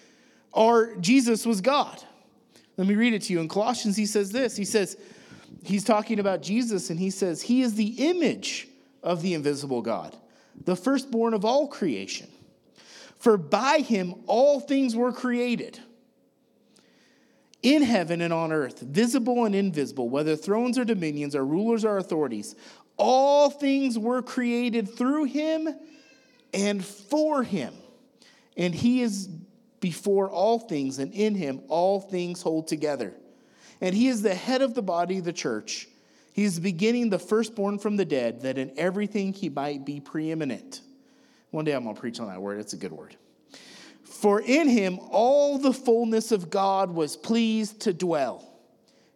or 0.52 0.96
Jesus 0.98 1.46
was 1.46 1.62
God. 1.62 2.02
Let 2.78 2.88
me 2.88 2.96
read 2.96 3.14
it 3.14 3.24
to 3.24 3.34
you. 3.34 3.40
In 3.40 3.48
Colossians, 3.48 3.98
he 3.98 4.06
says 4.06 4.32
this 4.32 4.56
He 4.56 4.66
says, 4.66 4.98
he's 5.64 5.84
talking 5.84 6.20
about 6.20 6.42
Jesus, 6.42 6.90
and 6.90 7.00
he 7.00 7.10
says, 7.10 7.42
He 7.42 7.62
is 7.62 7.76
the 7.76 8.10
image 8.10 8.68
of 9.04 9.22
the 9.22 9.34
invisible 9.34 9.82
God, 9.82 10.16
the 10.66 10.76
firstborn 10.76 11.34
of 11.34 11.44
all 11.44 11.68
creation. 11.68 12.28
For 13.18 13.38
by 13.38 13.80
him 13.80 14.14
all 14.28 14.60
things 14.60 14.96
were 14.96 15.12
created 15.12 15.80
in 17.64 17.82
heaven 17.82 18.22
and 18.22 18.32
on 18.32 18.52
earth, 18.52 18.82
visible 18.82 19.46
and 19.46 19.56
invisible, 19.56 20.08
whether 20.10 20.36
thrones 20.36 20.78
or 20.78 20.86
dominions 20.86 21.36
or 21.36 21.44
rulers 21.44 21.84
or 21.84 21.98
authorities. 21.98 22.56
All 22.96 23.50
things 23.50 23.98
were 23.98 24.22
created 24.22 24.96
through 24.96 25.26
him 25.26 25.68
and 26.54 26.84
for 26.86 27.44
him. 27.44 27.74
And 28.56 28.74
he 28.74 29.02
is 29.02 29.30
before 29.80 30.30
all 30.30 30.60
things, 30.60 31.00
and 31.00 31.14
in 31.14 31.36
him 31.36 31.62
all 31.68 32.00
things 32.00 32.42
hold 32.42 32.68
together. 32.68 33.14
And 33.80 33.94
he 33.94 34.08
is 34.08 34.22
the 34.22 34.34
head 34.34 34.62
of 34.62 34.74
the 34.74 34.82
body, 34.82 35.20
the 35.20 35.34
church. 35.34 35.88
He 36.34 36.44
is 36.44 36.60
beginning 36.60 37.10
the 37.10 37.20
firstborn 37.20 37.80
from 37.80 37.96
the 37.96 38.06
dead, 38.06 38.42
that 38.42 38.58
in 38.58 38.72
everything 38.78 39.34
he 39.34 39.50
might 39.50 39.86
be 39.86 40.00
preeminent. 40.00 40.82
One 41.52 41.66
day 41.66 41.74
I'm 41.74 41.84
going 41.84 41.96
to 41.96 42.02
preach 42.02 42.20
on 42.20 42.28
that 42.28 42.42
word. 42.42 42.60
It's 42.60 42.74
a 42.74 42.78
good 42.78 42.92
word. 42.92 43.16
For 44.04 44.42
in 44.42 44.68
him 44.68 45.00
all 45.12 45.58
the 45.58 45.74
fullness 45.74 46.32
of 46.32 46.50
God 46.50 46.92
was 46.92 47.16
pleased 47.16 47.82
to 47.82 47.94
dwell, 47.94 48.48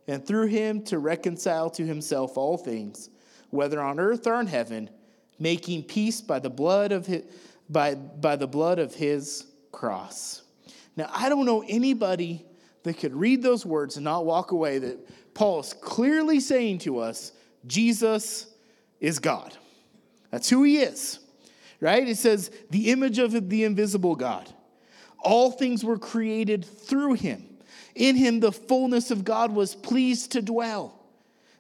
and 0.08 0.26
through 0.26 0.48
him 0.48 0.84
to 0.86 1.00
reconcile 1.00 1.70
to 1.72 1.86
himself 1.86 2.38
all 2.38 2.58
things, 2.58 3.10
whether 3.50 3.82
on 3.82 4.00
earth 4.00 4.28
or 4.28 4.40
in 4.40 4.48
heaven, 4.48 4.90
making 5.40 5.84
peace 5.84 6.22
by 6.22 6.40
the 6.40 6.50
blood 6.50 6.92
of 6.92 7.08
his, 7.08 7.24
by, 7.70 7.96
by 7.96 8.36
the 8.36 8.48
blood 8.48 8.80
of 8.80 8.94
his 8.94 9.46
cross. 9.72 10.44
Now, 10.96 11.10
I 11.14 11.30
don't 11.30 11.46
know 11.46 11.64
anybody 11.68 12.46
that 12.84 12.98
could 12.98 13.14
read 13.14 13.42
those 13.42 13.66
words 13.66 13.98
and 13.98 14.04
not 14.04 14.26
walk 14.26 14.52
away 14.52 14.80
that 14.80 15.34
Paul 15.34 15.60
is 15.60 15.74
clearly 15.74 16.40
saying 16.40 16.80
to 16.80 17.00
us, 17.00 17.32
Jesus 17.66 18.48
is 19.00 19.20
God. 19.20 19.56
That's 20.32 20.50
who 20.50 20.64
he 20.64 20.80
is, 20.80 21.20
right? 21.80 22.08
It 22.08 22.18
says, 22.18 22.52
the 22.70 22.92
image 22.92 23.20
of 23.20 23.50
the 23.50 23.64
invisible 23.64 24.16
God. 24.16 24.52
All 25.20 25.52
things 25.52 25.84
were 25.84 26.00
created 26.00 26.66
through 26.66 27.14
him. 27.14 27.48
In 27.94 28.16
him, 28.16 28.40
the 28.40 28.52
fullness 28.52 29.12
of 29.12 29.24
God 29.24 29.54
was 29.54 29.76
pleased 29.76 30.32
to 30.32 30.42
dwell. 30.42 30.98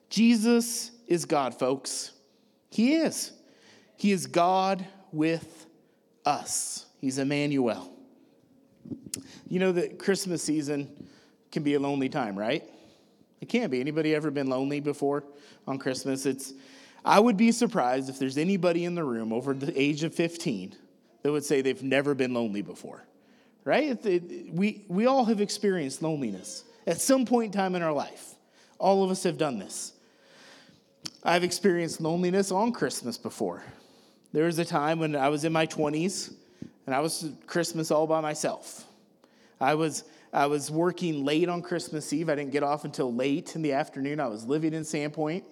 Jesus 0.09 0.91
is 1.07 1.25
God, 1.25 1.57
folks. 1.57 2.11
He 2.69 2.95
is. 2.95 3.31
He 3.97 4.11
is 4.11 4.27
God 4.27 4.85
with 5.11 5.67
us. 6.25 6.85
He's 6.99 7.17
Emmanuel. 7.17 7.90
You 9.47 9.59
know 9.59 9.71
that 9.73 9.99
Christmas 9.99 10.43
season 10.43 11.07
can 11.51 11.63
be 11.63 11.73
a 11.73 11.79
lonely 11.79 12.09
time, 12.09 12.37
right? 12.37 12.63
It 13.41 13.49
can 13.49 13.69
be. 13.69 13.81
Anybody 13.81 14.15
ever 14.15 14.31
been 14.31 14.47
lonely 14.47 14.79
before 14.79 15.23
on 15.67 15.77
Christmas? 15.77 16.25
It's 16.25 16.53
I 17.03 17.19
would 17.19 17.37
be 17.37 17.51
surprised 17.51 18.09
if 18.09 18.19
there's 18.19 18.37
anybody 18.37 18.85
in 18.85 18.95
the 18.95 19.03
room 19.03 19.33
over 19.33 19.53
the 19.53 19.79
age 19.79 20.03
of 20.03 20.13
15 20.13 20.75
that 21.23 21.31
would 21.31 21.43
say 21.43 21.61
they've 21.61 21.81
never 21.81 22.13
been 22.13 22.33
lonely 22.33 22.61
before 22.61 23.05
right? 23.63 24.05
It, 24.05 24.05
it, 24.05 24.53
we, 24.53 24.85
we 24.87 25.05
all 25.05 25.25
have 25.25 25.41
experienced 25.41 26.01
loneliness 26.01 26.63
at 26.87 26.99
some 26.99 27.25
point 27.25 27.53
in 27.53 27.59
time 27.59 27.75
in 27.75 27.81
our 27.81 27.93
life. 27.93 28.35
All 28.79 29.03
of 29.03 29.11
us 29.11 29.23
have 29.23 29.37
done 29.37 29.59
this. 29.59 29.93
I've 31.23 31.43
experienced 31.43 32.01
loneliness 32.01 32.51
on 32.51 32.71
Christmas 32.71 33.17
before. 33.17 33.63
There 34.33 34.45
was 34.45 34.57
a 34.59 34.65
time 34.65 34.99
when 34.99 35.15
I 35.15 35.29
was 35.29 35.43
in 35.43 35.53
my 35.53 35.67
20s 35.67 36.33
and 36.85 36.95
I 36.95 36.99
was 36.99 37.29
Christmas 37.47 37.91
all 37.91 38.07
by 38.07 38.21
myself. 38.21 38.85
I 39.59 39.75
was, 39.75 40.03
I 40.33 40.47
was 40.47 40.71
working 40.71 41.23
late 41.23 41.49
on 41.49 41.61
Christmas 41.61 42.11
Eve. 42.11 42.29
I 42.29 42.35
didn't 42.35 42.51
get 42.51 42.63
off 42.63 42.85
until 42.85 43.13
late 43.13 43.55
in 43.55 43.61
the 43.61 43.73
afternoon. 43.73 44.19
I 44.19 44.27
was 44.27 44.45
living 44.45 44.73
in 44.73 44.83
Sandpoint. 44.83 45.43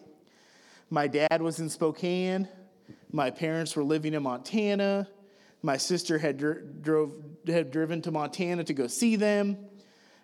My 0.89 1.07
dad 1.07 1.41
was 1.41 1.59
in 1.59 1.69
Spokane. 1.69 2.48
My 3.12 3.29
parents 3.29 3.75
were 3.75 3.83
living 3.83 4.13
in 4.13 4.24
Montana. 4.24 5.07
My 5.62 5.77
sister 5.77 6.17
had, 6.17 6.38
dr- 6.38 6.81
drove, 6.81 7.13
had 7.48 7.71
driven 7.71 8.01
to 8.03 8.12
Montana 8.12 8.63
to 8.63 8.74
go 8.74 8.88
see 8.88 9.15
them. 9.15 9.57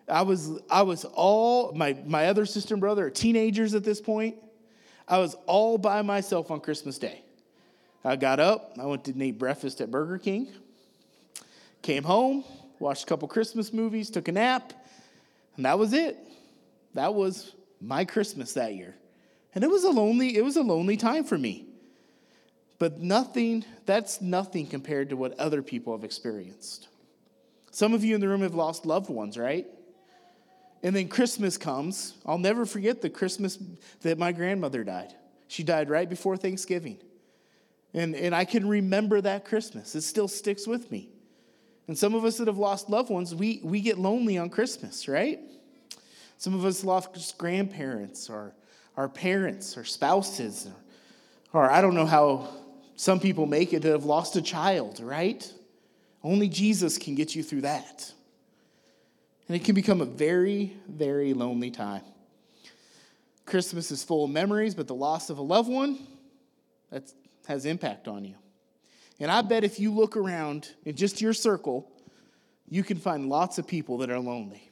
I 0.07 0.21
was, 0.21 0.59
I 0.69 0.83
was 0.83 1.05
all, 1.05 1.73
my, 1.73 1.97
my 2.05 2.27
other 2.27 2.45
sister 2.45 2.73
and 2.73 2.81
brother 2.81 3.07
are 3.07 3.09
teenagers 3.09 3.73
at 3.73 3.83
this 3.83 4.01
point. 4.01 4.37
I 5.07 5.19
was 5.19 5.35
all 5.45 5.77
by 5.77 6.01
myself 6.01 6.51
on 6.51 6.61
Christmas 6.61 6.97
Day. 6.97 7.21
I 8.03 8.15
got 8.15 8.39
up, 8.39 8.73
I 8.79 8.85
went 8.85 9.03
to 9.05 9.23
eat 9.23 9.39
breakfast 9.39 9.81
at 9.81 9.89
Burger 9.89 10.19
King, 10.19 10.47
came 11.85 12.03
home, 12.03 12.43
watched 12.79 13.03
a 13.03 13.05
couple 13.05 13.27
Christmas 13.27 13.71
movies, 13.71 14.09
took 14.09 14.27
a 14.27 14.31
nap, 14.31 14.73
and 15.55 15.65
that 15.65 15.77
was 15.77 15.93
it. 15.93 16.17
That 16.95 17.13
was 17.13 17.53
my 17.79 18.05
Christmas 18.05 18.53
that 18.53 18.73
year. 18.73 18.95
And 19.53 19.63
it 19.63 19.69
was 19.69 19.83
a 19.83 19.91
lonely, 19.91 20.35
it 20.35 20.43
was 20.43 20.57
a 20.57 20.63
lonely 20.63 20.97
time 20.97 21.23
for 21.23 21.37
me. 21.37 21.67
But 22.79 22.99
nothing, 22.99 23.63
that's 23.85 24.19
nothing 24.19 24.65
compared 24.65 25.09
to 25.11 25.15
what 25.15 25.39
other 25.39 25.61
people 25.61 25.95
have 25.95 26.03
experienced. 26.03 26.87
Some 27.71 27.93
of 27.93 28.03
you 28.03 28.15
in 28.15 28.21
the 28.21 28.27
room 28.27 28.41
have 28.41 28.55
lost 28.55 28.85
loved 28.85 29.09
ones, 29.09 29.37
right? 29.37 29.67
And 30.81 30.95
then 30.95 31.07
Christmas 31.07 31.57
comes. 31.57 32.15
I'll 32.25 32.37
never 32.37 32.65
forget 32.65 33.01
the 33.01 33.09
Christmas 33.09 33.59
that 34.01 34.17
my 34.17 34.31
grandmother 34.31 34.83
died. 34.83 35.13
She 35.47 35.63
died 35.63 35.89
right 35.89 36.09
before 36.09 36.35
Thanksgiving. 36.35 36.97
And, 37.93 38.15
and 38.15 38.35
I 38.35 38.43
can 38.43 38.67
remember 38.67 39.21
that 39.21 39.45
Christmas. 39.45 39.95
It 39.95 40.01
still 40.01 40.27
sticks 40.27 40.67
with 40.67 40.91
me. 40.91 41.09
And 41.87 41.97
some 41.97 42.15
of 42.15 42.25
us 42.25 42.37
that 42.37 42.47
have 42.47 42.57
lost 42.57 42.89
loved 42.89 43.09
ones, 43.09 43.35
we, 43.35 43.59
we 43.63 43.79
get 43.81 43.97
lonely 43.97 44.37
on 44.37 44.49
Christmas, 44.49 45.07
right? 45.07 45.39
Some 46.37 46.53
of 46.53 46.65
us 46.65 46.83
lost 46.83 47.37
grandparents 47.37 48.29
or 48.29 48.53
our 48.97 49.07
parents 49.07 49.77
or 49.77 49.83
spouses, 49.83 50.67
or, 51.53 51.61
or 51.61 51.71
I 51.71 51.81
don't 51.81 51.95
know 51.95 52.05
how 52.05 52.49
some 52.95 53.19
people 53.19 53.45
make 53.45 53.73
it 53.73 53.81
that 53.81 53.91
have 53.91 54.05
lost 54.05 54.35
a 54.35 54.41
child, 54.41 54.99
right? 54.99 55.51
Only 56.23 56.49
Jesus 56.49 56.97
can 56.97 57.13
get 57.13 57.35
you 57.35 57.43
through 57.43 57.61
that. 57.61 58.11
And 59.47 59.55
it 59.55 59.63
can 59.63 59.75
become 59.75 60.01
a 60.01 60.05
very, 60.05 60.75
very 60.87 61.33
lonely 61.33 61.69
time. 61.69 62.01
Christmas 63.45 63.91
is 63.91 64.03
full 64.03 64.25
of 64.25 64.31
memories, 64.31 64.73
but 64.73 64.87
the 64.87 64.95
loss 64.95 65.29
of 65.29 65.37
a 65.37 65.41
loved 65.41 65.69
one, 65.69 65.99
that 66.89 67.11
has 67.47 67.65
impact 67.65 68.07
on 68.07 68.25
you. 68.25 68.35
And 69.19 69.31
I 69.31 69.41
bet 69.41 69.63
if 69.63 69.79
you 69.79 69.93
look 69.93 70.17
around 70.17 70.69
in 70.83 70.95
just 70.95 71.21
your 71.21 71.33
circle, 71.33 71.89
you 72.67 72.83
can 72.83 72.97
find 72.97 73.29
lots 73.29 73.57
of 73.57 73.67
people 73.67 73.99
that 73.99 74.09
are 74.09 74.19
lonely. 74.19 74.71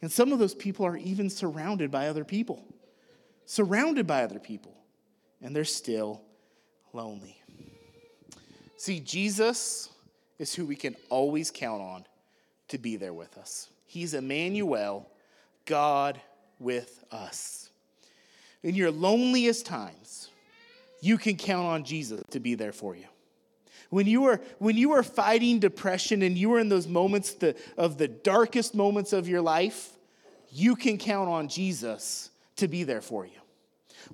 And 0.00 0.10
some 0.10 0.32
of 0.32 0.38
those 0.38 0.54
people 0.54 0.84
are 0.84 0.96
even 0.96 1.30
surrounded 1.30 1.90
by 1.90 2.08
other 2.08 2.24
people, 2.24 2.64
surrounded 3.46 4.06
by 4.06 4.24
other 4.24 4.40
people, 4.40 4.74
and 5.40 5.54
they're 5.54 5.64
still 5.64 6.22
lonely. 6.92 7.40
See, 8.76 8.98
Jesus 8.98 9.90
is 10.40 10.52
who 10.54 10.66
we 10.66 10.74
can 10.74 10.96
always 11.08 11.52
count 11.52 11.80
on 11.80 12.04
to 12.68 12.78
be 12.78 12.96
there 12.96 13.12
with 13.12 13.38
us. 13.38 13.68
He's 13.84 14.14
Emmanuel, 14.14 15.08
God 15.66 16.20
with 16.58 17.04
us. 17.12 17.70
In 18.64 18.74
your 18.74 18.90
loneliest 18.90 19.66
times, 19.66 20.30
you 21.00 21.18
can 21.18 21.36
count 21.36 21.66
on 21.66 21.84
Jesus 21.84 22.22
to 22.30 22.40
be 22.40 22.54
there 22.54 22.72
for 22.72 22.96
you. 22.96 23.06
When 23.92 24.06
you 24.06 24.24
are, 24.24 24.40
when 24.58 24.78
you 24.78 24.92
are 24.92 25.02
fighting 25.02 25.58
depression 25.58 26.22
and 26.22 26.38
you 26.38 26.54
are 26.54 26.58
in 26.58 26.70
those 26.70 26.88
moments 26.88 27.34
the, 27.34 27.54
of 27.76 27.98
the 27.98 28.08
darkest 28.08 28.74
moments 28.74 29.12
of 29.12 29.28
your 29.28 29.42
life, 29.42 29.90
you 30.50 30.76
can 30.76 30.96
count 30.96 31.28
on 31.28 31.48
Jesus 31.48 32.30
to 32.56 32.68
be 32.68 32.84
there 32.84 33.02
for 33.02 33.26
you. 33.26 33.38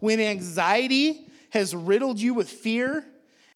When 0.00 0.18
anxiety 0.18 1.28
has 1.50 1.76
riddled 1.76 2.18
you 2.18 2.35
with 2.35 2.50
fear 2.50 3.06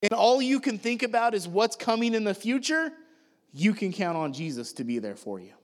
and 0.01 0.13
all 0.13 0.41
you 0.41 0.61
can 0.61 0.79
think 0.79 1.03
about 1.03 1.35
is 1.35 1.49
what's 1.49 1.75
coming 1.75 2.15
in 2.15 2.23
the 2.23 2.35
future, 2.35 2.93
you 3.53 3.75
can 3.75 3.93
count 3.93 4.17
on 4.17 4.33
Jesus 4.33 4.73
to 4.75 4.85
be 4.85 5.01
there 5.01 5.17
for 5.17 5.41
you. 5.41 5.55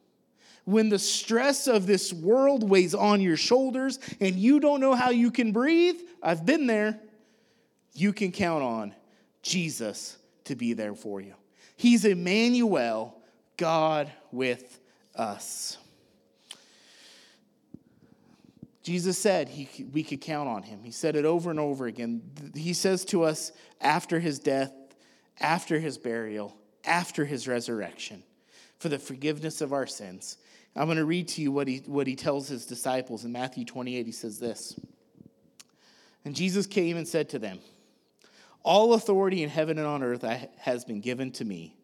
When 0.64 0.88
the 0.88 0.98
stress 0.98 1.68
of 1.68 1.86
this 1.86 2.12
world 2.12 2.68
weighs 2.68 2.96
on 2.96 3.20
your 3.20 3.36
shoulders 3.36 4.00
and 4.20 4.34
you 4.34 4.58
don't 4.58 4.80
know 4.80 4.96
how 4.96 5.10
you 5.10 5.30
can 5.30 5.52
breathe, 5.52 6.00
I've 6.20 6.44
been 6.44 6.66
there, 6.66 6.98
you 7.94 8.12
can 8.12 8.32
count 8.32 8.64
on 8.64 8.92
Jesus 9.40 10.17
to 10.48 10.56
be 10.56 10.72
there 10.72 10.94
for 10.94 11.20
you. 11.20 11.34
He's 11.76 12.04
Emmanuel, 12.04 13.20
God 13.56 14.10
with 14.32 14.80
us. 15.14 15.78
Jesus 18.82 19.18
said 19.18 19.50
he, 19.50 19.84
we 19.92 20.02
could 20.02 20.20
count 20.22 20.48
on 20.48 20.62
him. 20.62 20.80
He 20.82 20.92
said 20.92 21.14
it 21.14 21.26
over 21.26 21.50
and 21.50 21.60
over 21.60 21.86
again. 21.86 22.22
He 22.54 22.72
says 22.72 23.04
to 23.06 23.22
us 23.22 23.52
after 23.80 24.18
his 24.18 24.38
death, 24.38 24.72
after 25.40 25.78
his 25.78 25.98
burial, 25.98 26.56
after 26.84 27.26
his 27.26 27.46
resurrection, 27.46 28.22
for 28.78 28.88
the 28.88 28.98
forgiveness 28.98 29.60
of 29.60 29.72
our 29.72 29.86
sins. 29.86 30.38
I'm 30.74 30.86
going 30.86 30.96
to 30.96 31.04
read 31.04 31.28
to 31.28 31.42
you 31.42 31.52
what 31.52 31.68
he, 31.68 31.82
what 31.86 32.06
he 32.06 32.16
tells 32.16 32.48
his 32.48 32.64
disciples 32.64 33.24
in 33.24 33.32
Matthew 33.32 33.64
28. 33.64 34.06
He 34.06 34.12
says 34.12 34.38
this 34.38 34.78
And 36.24 36.34
Jesus 36.34 36.66
came 36.66 36.96
and 36.96 37.06
said 37.06 37.28
to 37.30 37.38
them, 37.38 37.58
All 38.62 38.94
authority 38.94 39.42
in 39.42 39.48
heaven 39.48 39.78
and 39.78 39.86
on 39.86 40.02
earth 40.02 40.22
has 40.58 40.84
been 40.84 41.00
given 41.00 41.30
to 41.32 41.44
me. 41.44 41.76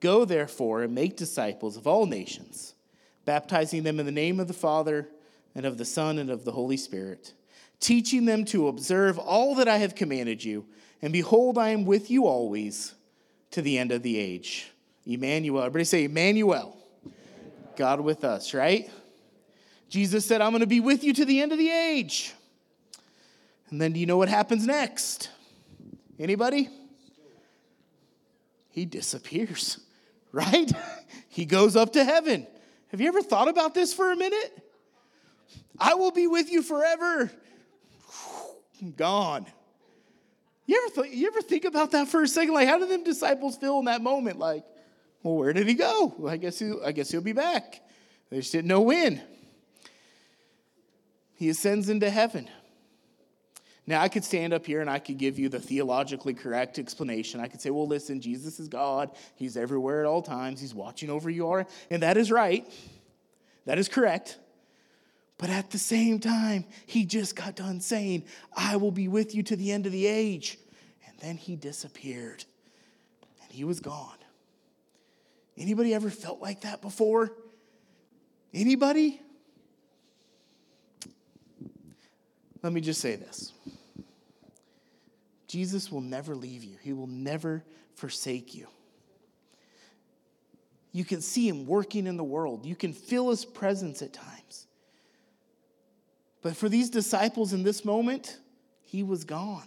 Go 0.00 0.24
therefore 0.24 0.82
and 0.82 0.94
make 0.94 1.16
disciples 1.16 1.76
of 1.76 1.86
all 1.86 2.06
nations, 2.06 2.74
baptizing 3.24 3.82
them 3.82 3.98
in 3.98 4.06
the 4.06 4.12
name 4.12 4.38
of 4.38 4.48
the 4.48 4.54
Father 4.54 5.08
and 5.54 5.64
of 5.66 5.78
the 5.78 5.84
Son 5.84 6.18
and 6.18 6.30
of 6.30 6.44
the 6.44 6.52
Holy 6.52 6.76
Spirit, 6.76 7.32
teaching 7.80 8.24
them 8.24 8.44
to 8.46 8.68
observe 8.68 9.18
all 9.18 9.54
that 9.56 9.68
I 9.68 9.78
have 9.78 9.94
commanded 9.94 10.44
you. 10.44 10.66
And 11.02 11.12
behold, 11.12 11.58
I 11.58 11.70
am 11.70 11.84
with 11.84 12.10
you 12.10 12.26
always 12.26 12.94
to 13.52 13.62
the 13.62 13.78
end 13.78 13.92
of 13.92 14.02
the 14.02 14.18
age. 14.18 14.70
Emmanuel. 15.06 15.62
Everybody 15.62 15.84
say, 15.84 16.04
Emmanuel. 16.04 16.76
God 17.76 18.00
with 18.00 18.24
us, 18.24 18.52
right? 18.52 18.90
Jesus 19.88 20.26
said, 20.26 20.40
I'm 20.40 20.50
going 20.50 20.60
to 20.60 20.66
be 20.66 20.80
with 20.80 21.02
you 21.02 21.12
to 21.14 21.24
the 21.24 21.40
end 21.40 21.52
of 21.52 21.58
the 21.58 21.70
age. 21.70 22.34
And 23.70 23.80
then 23.80 23.92
do 23.92 24.00
you 24.00 24.06
know 24.06 24.16
what 24.16 24.28
happens 24.28 24.66
next? 24.66 25.30
Anybody? 26.18 26.68
He 28.70 28.84
disappears, 28.84 29.78
right? 30.32 30.70
he 31.28 31.44
goes 31.44 31.76
up 31.76 31.92
to 31.94 32.04
heaven. 32.04 32.46
Have 32.88 33.00
you 33.00 33.08
ever 33.08 33.22
thought 33.22 33.48
about 33.48 33.74
this 33.74 33.92
for 33.92 34.12
a 34.12 34.16
minute? 34.16 34.62
I 35.78 35.94
will 35.94 36.10
be 36.10 36.26
with 36.26 36.50
you 36.50 36.62
forever. 36.62 37.30
Gone. 38.96 39.46
You 40.66 40.84
ever, 40.84 41.02
th- 41.02 41.16
you 41.16 41.26
ever 41.28 41.40
think 41.40 41.64
about 41.64 41.92
that 41.92 42.08
for 42.08 42.22
a 42.22 42.28
second? 42.28 42.54
Like, 42.54 42.68
how 42.68 42.78
did 42.78 42.90
them 42.90 43.02
disciples 43.04 43.56
feel 43.56 43.78
in 43.78 43.86
that 43.86 44.02
moment? 44.02 44.38
Like, 44.38 44.64
well, 45.22 45.34
where 45.36 45.52
did 45.52 45.66
he 45.66 45.74
go? 45.74 46.14
Well, 46.18 46.32
I 46.32 46.36
guess 46.36 46.58
he, 46.58 46.72
I 46.84 46.92
guess 46.92 47.10
he'll 47.10 47.20
be 47.20 47.32
back. 47.32 47.80
They 48.30 48.38
just 48.38 48.52
didn't 48.52 48.68
know 48.68 48.82
when. 48.82 49.22
He 51.34 51.48
ascends 51.48 51.88
into 51.88 52.10
heaven. 52.10 52.48
Now, 53.88 54.02
I 54.02 54.08
could 54.10 54.22
stand 54.22 54.52
up 54.52 54.66
here 54.66 54.82
and 54.82 54.90
I 54.90 54.98
could 54.98 55.16
give 55.16 55.38
you 55.38 55.48
the 55.48 55.58
theologically 55.58 56.34
correct 56.34 56.78
explanation. 56.78 57.40
I 57.40 57.48
could 57.48 57.62
say, 57.62 57.70
well, 57.70 57.86
listen, 57.86 58.20
Jesus 58.20 58.60
is 58.60 58.68
God. 58.68 59.10
He's 59.34 59.56
everywhere 59.56 60.00
at 60.00 60.06
all 60.06 60.20
times. 60.20 60.60
He's 60.60 60.74
watching 60.74 61.08
over 61.08 61.30
you 61.30 61.46
all. 61.46 61.64
And 61.90 62.02
that 62.02 62.18
is 62.18 62.30
right. 62.30 62.70
That 63.64 63.78
is 63.78 63.88
correct. 63.88 64.36
But 65.38 65.48
at 65.48 65.70
the 65.70 65.78
same 65.78 66.20
time, 66.20 66.66
he 66.84 67.06
just 67.06 67.34
got 67.34 67.56
done 67.56 67.80
saying, 67.80 68.24
I 68.54 68.76
will 68.76 68.90
be 68.90 69.08
with 69.08 69.34
you 69.34 69.42
to 69.44 69.56
the 69.56 69.72
end 69.72 69.86
of 69.86 69.92
the 69.92 70.06
age. 70.06 70.58
And 71.06 71.18
then 71.20 71.38
he 71.38 71.56
disappeared 71.56 72.44
and 73.42 73.50
he 73.50 73.64
was 73.64 73.80
gone. 73.80 74.18
Anybody 75.56 75.94
ever 75.94 76.10
felt 76.10 76.42
like 76.42 76.60
that 76.60 76.82
before? 76.82 77.32
Anybody? 78.52 79.22
Let 82.62 82.74
me 82.74 82.82
just 82.82 83.00
say 83.00 83.16
this 83.16 83.54
Jesus 85.48 85.90
will 85.90 86.00
never 86.00 86.36
leave 86.36 86.62
you, 86.62 86.76
He 86.82 86.92
will 86.92 87.08
never 87.08 87.64
forsake 87.94 88.54
you. 88.54 88.68
You 90.92 91.04
can 91.04 91.20
see 91.20 91.48
Him 91.48 91.66
working 91.66 92.06
in 92.06 92.16
the 92.16 92.24
world, 92.24 92.64
you 92.64 92.76
can 92.76 92.92
feel 92.92 93.30
His 93.30 93.44
presence 93.44 94.02
at 94.02 94.12
times. 94.12 94.66
But 96.42 96.56
for 96.56 96.68
these 96.68 96.88
disciples 96.88 97.52
in 97.52 97.64
this 97.64 97.84
moment, 97.84 98.38
he 98.88 99.02
was 99.02 99.24
gone. 99.24 99.66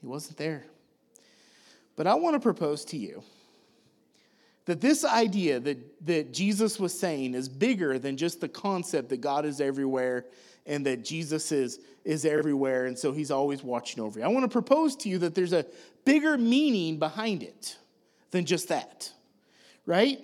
He 0.00 0.06
wasn't 0.06 0.36
there. 0.36 0.64
But 1.96 2.06
I 2.06 2.14
want 2.14 2.34
to 2.34 2.40
propose 2.40 2.84
to 2.86 2.96
you 2.96 3.22
that 4.68 4.82
this 4.82 5.02
idea 5.02 5.58
that, 5.60 6.06
that 6.06 6.30
Jesus 6.30 6.78
was 6.78 6.92
saying 6.92 7.32
is 7.32 7.48
bigger 7.48 7.98
than 7.98 8.18
just 8.18 8.42
the 8.42 8.50
concept 8.50 9.08
that 9.08 9.22
God 9.22 9.46
is 9.46 9.62
everywhere 9.62 10.26
and 10.66 10.84
that 10.84 11.02
Jesus 11.02 11.50
is, 11.52 11.80
is 12.04 12.26
everywhere 12.26 12.84
and 12.84 12.98
so 12.98 13.10
he's 13.12 13.30
always 13.30 13.64
watching 13.64 14.02
over 14.02 14.18
you. 14.18 14.26
I 14.26 14.28
want 14.28 14.44
to 14.44 14.48
propose 14.50 14.94
to 14.96 15.08
you 15.08 15.16
that 15.20 15.34
there's 15.34 15.54
a 15.54 15.64
bigger 16.04 16.36
meaning 16.36 16.98
behind 16.98 17.42
it 17.42 17.78
than 18.30 18.44
just 18.44 18.68
that, 18.68 19.10
right? 19.86 20.20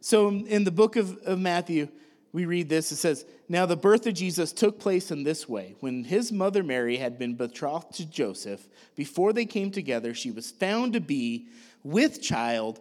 So 0.00 0.30
in 0.30 0.64
the 0.64 0.72
book 0.72 0.96
of, 0.96 1.16
of 1.18 1.38
Matthew, 1.38 1.86
we 2.32 2.46
read 2.46 2.68
this 2.68 2.90
it 2.90 2.96
says, 2.96 3.24
Now 3.48 3.64
the 3.64 3.76
birth 3.76 4.08
of 4.08 4.14
Jesus 4.14 4.52
took 4.52 4.80
place 4.80 5.12
in 5.12 5.22
this 5.22 5.48
way. 5.48 5.76
When 5.78 6.02
his 6.02 6.32
mother 6.32 6.64
Mary 6.64 6.96
had 6.96 7.16
been 7.16 7.34
betrothed 7.36 7.94
to 7.94 8.06
Joseph, 8.06 8.66
before 8.96 9.32
they 9.32 9.44
came 9.44 9.70
together, 9.70 10.14
she 10.14 10.32
was 10.32 10.50
found 10.50 10.94
to 10.94 11.00
be 11.00 11.46
with 11.82 12.22
child 12.22 12.80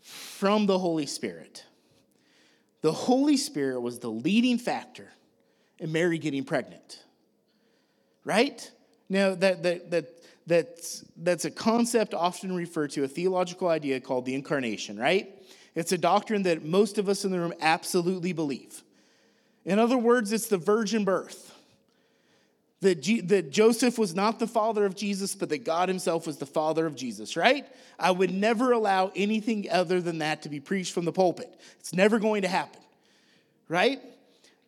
from 0.00 0.66
the 0.66 0.78
Holy 0.78 1.06
Spirit. 1.06 1.64
The 2.82 2.92
Holy 2.92 3.36
Spirit 3.36 3.80
was 3.80 3.98
the 3.98 4.10
leading 4.10 4.58
factor 4.58 5.08
in 5.78 5.92
Mary 5.92 6.18
getting 6.18 6.44
pregnant. 6.44 7.02
Right? 8.24 8.70
Now, 9.08 9.34
that, 9.34 9.62
that, 9.62 9.90
that, 9.90 10.24
that's, 10.46 11.04
that's 11.16 11.44
a 11.44 11.50
concept 11.50 12.14
often 12.14 12.54
referred 12.54 12.90
to, 12.92 13.04
a 13.04 13.08
theological 13.08 13.68
idea 13.68 14.00
called 14.00 14.26
the 14.26 14.34
incarnation, 14.34 14.98
right? 14.98 15.30
It's 15.74 15.92
a 15.92 15.98
doctrine 15.98 16.42
that 16.42 16.64
most 16.64 16.98
of 16.98 17.08
us 17.08 17.24
in 17.24 17.32
the 17.32 17.40
room 17.40 17.54
absolutely 17.60 18.32
believe. 18.32 18.82
In 19.64 19.78
other 19.78 19.96
words, 19.96 20.32
it's 20.32 20.48
the 20.48 20.58
virgin 20.58 21.04
birth. 21.04 21.53
That, 22.84 23.00
G- 23.00 23.22
that 23.22 23.50
Joseph 23.50 23.98
was 23.98 24.14
not 24.14 24.38
the 24.38 24.46
father 24.46 24.84
of 24.84 24.94
Jesus, 24.94 25.34
but 25.34 25.48
that 25.48 25.64
God 25.64 25.88
himself 25.88 26.26
was 26.26 26.36
the 26.36 26.44
father 26.44 26.84
of 26.84 26.94
Jesus, 26.94 27.34
right? 27.34 27.66
I 27.98 28.10
would 28.10 28.30
never 28.30 28.72
allow 28.72 29.10
anything 29.16 29.70
other 29.70 30.02
than 30.02 30.18
that 30.18 30.42
to 30.42 30.50
be 30.50 30.60
preached 30.60 30.92
from 30.92 31.06
the 31.06 31.12
pulpit. 31.12 31.48
It's 31.80 31.94
never 31.94 32.18
going 32.18 32.42
to 32.42 32.48
happen, 32.48 32.82
right? 33.70 34.02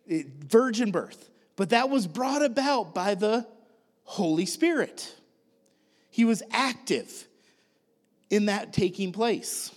It, 0.06 0.28
virgin 0.28 0.92
birth. 0.92 1.28
But 1.56 1.70
that 1.70 1.90
was 1.90 2.06
brought 2.06 2.42
about 2.42 2.94
by 2.94 3.16
the 3.16 3.46
Holy 4.04 4.46
Spirit. 4.46 5.14
He 6.08 6.24
was 6.24 6.42
active 6.50 7.26
in 8.30 8.46
that 8.46 8.72
taking 8.72 9.12
place 9.12 9.70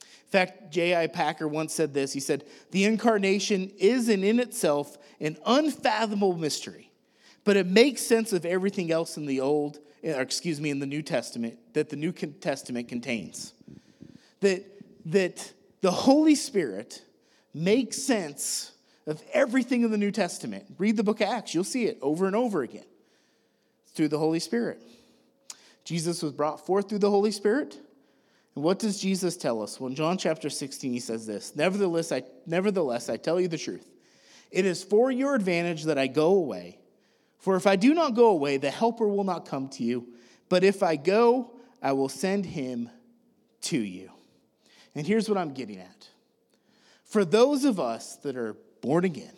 In 0.00 0.30
fact, 0.30 0.72
J.I. 0.72 1.08
Packer 1.08 1.46
once 1.46 1.74
said 1.74 1.92
this. 1.92 2.14
He 2.14 2.20
said, 2.20 2.44
The 2.70 2.86
incarnation 2.86 3.70
is 3.78 4.08
in, 4.08 4.24
in 4.24 4.40
itself 4.40 4.96
an 5.20 5.36
unfathomable 5.44 6.38
mystery, 6.38 6.90
but 7.44 7.56
it 7.56 7.66
makes 7.66 8.02
sense 8.02 8.32
of 8.32 8.44
everything 8.44 8.90
else 8.90 9.16
in 9.16 9.26
the 9.26 9.40
Old, 9.40 9.78
eh, 10.02 10.16
or 10.16 10.22
excuse 10.22 10.60
me, 10.60 10.70
in 10.70 10.78
the 10.78 10.86
New 10.86 11.02
Testament 11.02 11.58
that 11.74 11.90
the 11.90 11.96
New 11.96 12.12
Testament 12.12 12.88
contains. 12.88 13.52
That, 14.40 14.64
that 15.06 15.52
the 15.80 15.90
Holy 15.90 16.34
Spirit 16.34 17.04
makes 17.52 18.02
sense 18.02 18.72
of 19.06 19.22
everything 19.32 19.82
in 19.82 19.90
the 19.90 19.98
New 19.98 20.10
Testament. 20.10 20.64
Read 20.78 20.96
the 20.96 21.04
book 21.04 21.20
of 21.20 21.28
Acts, 21.28 21.54
you'll 21.54 21.64
see 21.64 21.84
it 21.84 21.98
over 22.00 22.26
and 22.26 22.34
over 22.34 22.62
again 22.62 22.84
through 23.94 24.08
the 24.08 24.18
Holy 24.18 24.40
Spirit. 24.40 24.82
Jesus 25.84 26.22
was 26.22 26.32
brought 26.32 26.64
forth 26.64 26.88
through 26.88 26.98
the 26.98 27.10
Holy 27.10 27.30
Spirit. 27.30 27.78
And 28.54 28.64
what 28.64 28.78
does 28.78 28.98
Jesus 28.98 29.36
tell 29.36 29.62
us? 29.62 29.78
Well, 29.78 29.88
in 29.88 29.94
John 29.94 30.16
chapter 30.16 30.48
16, 30.48 30.92
he 30.92 31.00
says 31.00 31.26
this 31.26 31.54
Nevertheless 31.54 32.12
I, 32.12 32.22
nevertheless, 32.46 33.08
I 33.08 33.16
tell 33.16 33.40
you 33.40 33.48
the 33.48 33.58
truth. 33.58 33.88
It 34.50 34.64
is 34.64 34.82
for 34.82 35.10
your 35.10 35.34
advantage 35.34 35.84
that 35.84 35.98
I 35.98 36.06
go 36.06 36.28
away. 36.28 36.78
For 37.44 37.56
if 37.56 37.66
I 37.66 37.76
do 37.76 37.92
not 37.92 38.14
go 38.14 38.28
away, 38.28 38.56
the 38.56 38.70
Helper 38.70 39.06
will 39.06 39.22
not 39.22 39.44
come 39.44 39.68
to 39.68 39.84
you. 39.84 40.08
But 40.48 40.64
if 40.64 40.82
I 40.82 40.96
go, 40.96 41.50
I 41.82 41.92
will 41.92 42.08
send 42.08 42.46
him 42.46 42.88
to 43.64 43.76
you. 43.76 44.10
And 44.94 45.06
here's 45.06 45.28
what 45.28 45.36
I'm 45.36 45.52
getting 45.52 45.76
at. 45.76 46.08
For 47.04 47.22
those 47.22 47.66
of 47.66 47.78
us 47.78 48.16
that 48.22 48.38
are 48.38 48.56
born 48.80 49.04
again, 49.04 49.34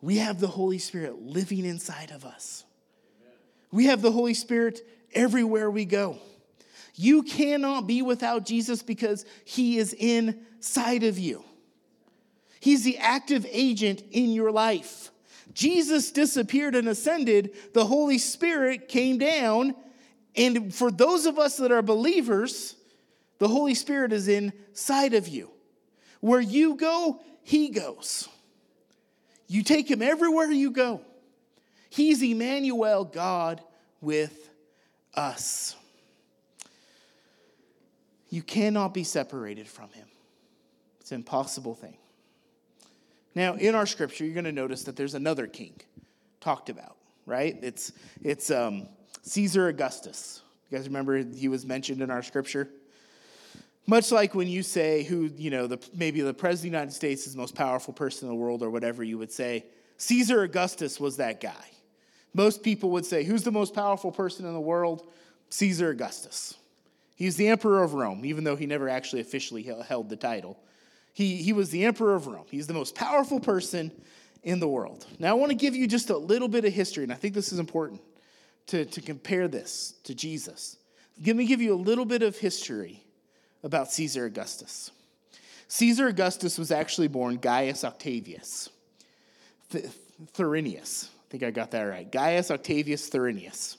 we 0.00 0.18
have 0.18 0.38
the 0.38 0.46
Holy 0.46 0.78
Spirit 0.78 1.20
living 1.20 1.64
inside 1.64 2.12
of 2.12 2.24
us. 2.24 2.62
We 3.72 3.86
have 3.86 4.00
the 4.00 4.12
Holy 4.12 4.34
Spirit 4.34 4.78
everywhere 5.12 5.72
we 5.72 5.84
go. 5.84 6.18
You 6.94 7.24
cannot 7.24 7.88
be 7.88 8.02
without 8.02 8.46
Jesus 8.46 8.84
because 8.84 9.24
he 9.44 9.78
is 9.78 9.94
inside 9.94 11.02
of 11.02 11.18
you. 11.18 11.42
He's 12.60 12.84
the 12.84 12.98
active 12.98 13.44
agent 13.50 14.04
in 14.12 14.30
your 14.30 14.52
life. 14.52 15.10
Jesus 15.54 16.10
disappeared 16.10 16.74
and 16.74 16.88
ascended, 16.88 17.54
the 17.74 17.86
Holy 17.86 18.18
Spirit 18.18 18.88
came 18.88 19.18
down. 19.18 19.74
And 20.36 20.74
for 20.74 20.90
those 20.90 21.26
of 21.26 21.38
us 21.38 21.56
that 21.56 21.72
are 21.72 21.82
believers, 21.82 22.76
the 23.38 23.48
Holy 23.48 23.74
Spirit 23.74 24.12
is 24.12 24.28
inside 24.28 25.14
of 25.14 25.28
you. 25.28 25.50
Where 26.20 26.40
you 26.40 26.74
go, 26.74 27.20
He 27.42 27.70
goes. 27.70 28.28
You 29.46 29.62
take 29.62 29.90
Him 29.90 30.02
everywhere 30.02 30.50
you 30.50 30.70
go. 30.70 31.00
He's 31.90 32.22
Emmanuel, 32.22 33.04
God 33.04 33.62
with 34.00 34.50
us. 35.14 35.74
You 38.30 38.42
cannot 38.42 38.92
be 38.92 39.04
separated 39.04 39.66
from 39.66 39.90
him. 39.90 40.06
It's 41.00 41.12
an 41.12 41.16
impossible 41.16 41.74
thing. 41.74 41.96
Now, 43.38 43.54
in 43.54 43.76
our 43.76 43.86
scripture, 43.86 44.24
you're 44.24 44.34
going 44.34 44.46
to 44.46 44.52
notice 44.52 44.82
that 44.82 44.96
there's 44.96 45.14
another 45.14 45.46
king 45.46 45.80
talked 46.40 46.70
about, 46.70 46.96
right? 47.24 47.56
It's, 47.62 47.92
it's 48.20 48.50
um, 48.50 48.88
Caesar 49.22 49.68
Augustus. 49.68 50.42
You 50.68 50.76
guys 50.76 50.88
remember 50.88 51.22
he 51.22 51.46
was 51.46 51.64
mentioned 51.64 52.02
in 52.02 52.10
our 52.10 52.24
scripture? 52.24 52.68
Much 53.86 54.10
like 54.10 54.34
when 54.34 54.48
you 54.48 54.64
say 54.64 55.04
who, 55.04 55.30
you 55.36 55.50
know, 55.50 55.68
the, 55.68 55.78
maybe 55.94 56.20
the 56.20 56.34
president 56.34 56.58
of 56.58 56.62
the 56.62 56.78
United 56.78 56.92
States 56.92 57.28
is 57.28 57.34
the 57.34 57.38
most 57.38 57.54
powerful 57.54 57.94
person 57.94 58.28
in 58.28 58.34
the 58.34 58.40
world 58.40 58.60
or 58.60 58.70
whatever, 58.70 59.04
you 59.04 59.18
would 59.18 59.30
say, 59.30 59.64
Caesar 59.98 60.42
Augustus 60.42 60.98
was 60.98 61.18
that 61.18 61.40
guy. 61.40 61.70
Most 62.34 62.64
people 62.64 62.90
would 62.90 63.06
say, 63.06 63.22
who's 63.22 63.44
the 63.44 63.52
most 63.52 63.72
powerful 63.72 64.10
person 64.10 64.46
in 64.46 64.52
the 64.52 64.60
world? 64.60 65.08
Caesar 65.50 65.90
Augustus. 65.90 66.56
He's 67.14 67.36
the 67.36 67.46
emperor 67.46 67.84
of 67.84 67.94
Rome, 67.94 68.24
even 68.24 68.42
though 68.42 68.56
he 68.56 68.66
never 68.66 68.88
actually 68.88 69.20
officially 69.20 69.62
held 69.62 70.08
the 70.08 70.16
title. 70.16 70.58
He, 71.18 71.42
he 71.42 71.52
was 71.52 71.70
the 71.70 71.84
emperor 71.84 72.14
of 72.14 72.28
Rome. 72.28 72.46
He's 72.48 72.68
the 72.68 72.74
most 72.74 72.94
powerful 72.94 73.40
person 73.40 73.90
in 74.44 74.60
the 74.60 74.68
world. 74.68 75.04
Now, 75.18 75.30
I 75.30 75.32
want 75.32 75.50
to 75.50 75.56
give 75.56 75.74
you 75.74 75.88
just 75.88 76.10
a 76.10 76.16
little 76.16 76.46
bit 76.46 76.64
of 76.64 76.72
history, 76.72 77.02
and 77.02 77.12
I 77.12 77.16
think 77.16 77.34
this 77.34 77.52
is 77.52 77.58
important 77.58 78.00
to, 78.68 78.84
to 78.84 79.00
compare 79.00 79.48
this 79.48 79.94
to 80.04 80.14
Jesus. 80.14 80.76
Let 81.26 81.34
me 81.34 81.44
give 81.44 81.60
you 81.60 81.74
a 81.74 81.82
little 81.82 82.04
bit 82.04 82.22
of 82.22 82.38
history 82.38 83.02
about 83.64 83.90
Caesar 83.90 84.26
Augustus. 84.26 84.92
Caesar 85.66 86.06
Augustus 86.06 86.56
was 86.56 86.70
actually 86.70 87.08
born 87.08 87.38
Gaius 87.38 87.82
Octavius 87.82 88.68
Th- 89.70 89.86
Thurinius. 90.34 91.06
I 91.06 91.30
think 91.30 91.42
I 91.42 91.50
got 91.50 91.72
that 91.72 91.82
right. 91.82 92.08
Gaius 92.08 92.52
Octavius 92.52 93.10
Thurinius. 93.10 93.76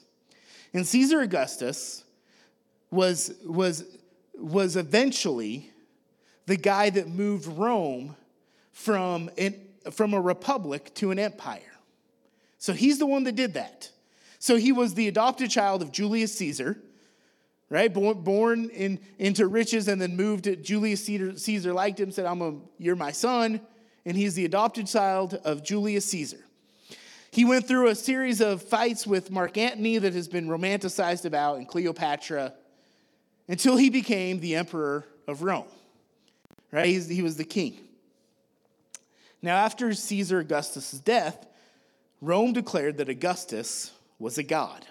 And 0.73 0.85
Caesar 0.85 1.21
Augustus 1.21 2.03
was, 2.91 3.33
was, 3.45 3.85
was 4.37 4.75
eventually 4.75 5.71
the 6.49 6.57
guy 6.57 6.89
that 6.89 7.07
moved 7.07 7.45
Rome 7.45 8.15
from, 8.71 9.29
an, 9.37 9.53
from 9.91 10.15
a 10.15 10.19
republic 10.19 10.91
to 10.95 11.11
an 11.11 11.19
empire. 11.19 11.61
So 12.57 12.73
he's 12.73 12.97
the 12.97 13.05
one 13.05 13.23
that 13.25 13.35
did 13.35 13.53
that. 13.53 13.91
So 14.39 14.55
he 14.55 14.71
was 14.71 14.95
the 14.95 15.07
adopted 15.07 15.51
child 15.51 15.83
of 15.83 15.91
Julius 15.91 16.35
Caesar, 16.39 16.81
right? 17.69 17.93
Born, 17.93 18.23
born 18.23 18.69
in, 18.71 18.99
into 19.19 19.45
riches 19.45 19.87
and 19.87 20.01
then 20.01 20.17
moved 20.17 20.45
to 20.45 20.55
Julius 20.55 21.05
Caesar, 21.05 21.37
Caesar 21.37 21.71
liked 21.71 21.99
him, 21.99 22.09
said, 22.09 22.25
I'm 22.25 22.41
a, 22.41 22.55
You're 22.79 22.95
my 22.95 23.11
son. 23.11 23.61
And 24.03 24.17
he's 24.17 24.33
the 24.33 24.45
adopted 24.45 24.87
child 24.87 25.35
of 25.45 25.63
Julius 25.63 26.05
Caesar. 26.05 26.43
He 27.29 27.45
went 27.45 27.67
through 27.67 27.89
a 27.89 27.95
series 27.95 28.41
of 28.41 28.63
fights 28.63 29.05
with 29.05 29.29
Mark 29.29 29.55
Antony 29.55 29.99
that 29.99 30.15
has 30.15 30.27
been 30.27 30.47
romanticized 30.47 31.25
about 31.25 31.57
and 31.57 31.67
Cleopatra 31.67 32.55
until 33.47 33.77
he 33.77 33.91
became 33.91 34.39
the 34.39 34.55
emperor 34.55 35.05
of 35.27 35.43
Rome 35.43 35.67
right? 36.71 36.85
He's, 36.85 37.07
he 37.07 37.21
was 37.21 37.37
the 37.37 37.43
king. 37.43 37.77
Now, 39.41 39.55
after 39.57 39.93
Caesar 39.93 40.39
Augustus' 40.39 40.91
death, 40.91 41.45
Rome 42.21 42.53
declared 42.53 42.97
that 42.97 43.09
Augustus 43.09 43.91
was 44.17 44.37
a 44.37 44.43
god 44.43 44.85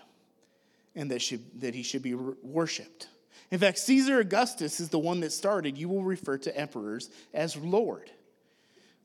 and 0.95 1.11
that, 1.11 1.21
should, 1.21 1.61
that 1.61 1.75
he 1.75 1.83
should 1.83 2.03
be 2.03 2.15
worshiped. 2.15 3.09
In 3.51 3.59
fact, 3.59 3.79
Caesar 3.79 4.19
Augustus 4.19 4.81
is 4.81 4.89
the 4.89 4.99
one 4.99 5.21
that 5.21 5.33
started, 5.33 5.79
you 5.79 5.89
will 5.89 6.03
refer 6.03 6.39
to 6.39 6.57
emperors 6.57 7.11
as 7.33 7.57
Lord, 7.57 8.11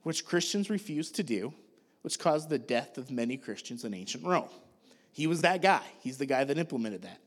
which 0.03 0.25
Christians 0.25 0.69
refused 0.69 1.15
to 1.15 1.23
do, 1.23 1.53
which 2.01 2.19
caused 2.19 2.49
the 2.49 2.59
death 2.59 2.97
of 2.97 3.11
many 3.11 3.37
Christians 3.37 3.83
in 3.83 3.93
ancient 3.93 4.25
Rome. 4.25 4.49
He 5.11 5.27
was 5.27 5.41
that 5.41 5.61
guy. 5.61 5.83
He's 5.99 6.17
the 6.17 6.25
guy 6.25 6.43
that 6.43 6.57
implemented 6.57 7.03
that. 7.03 7.19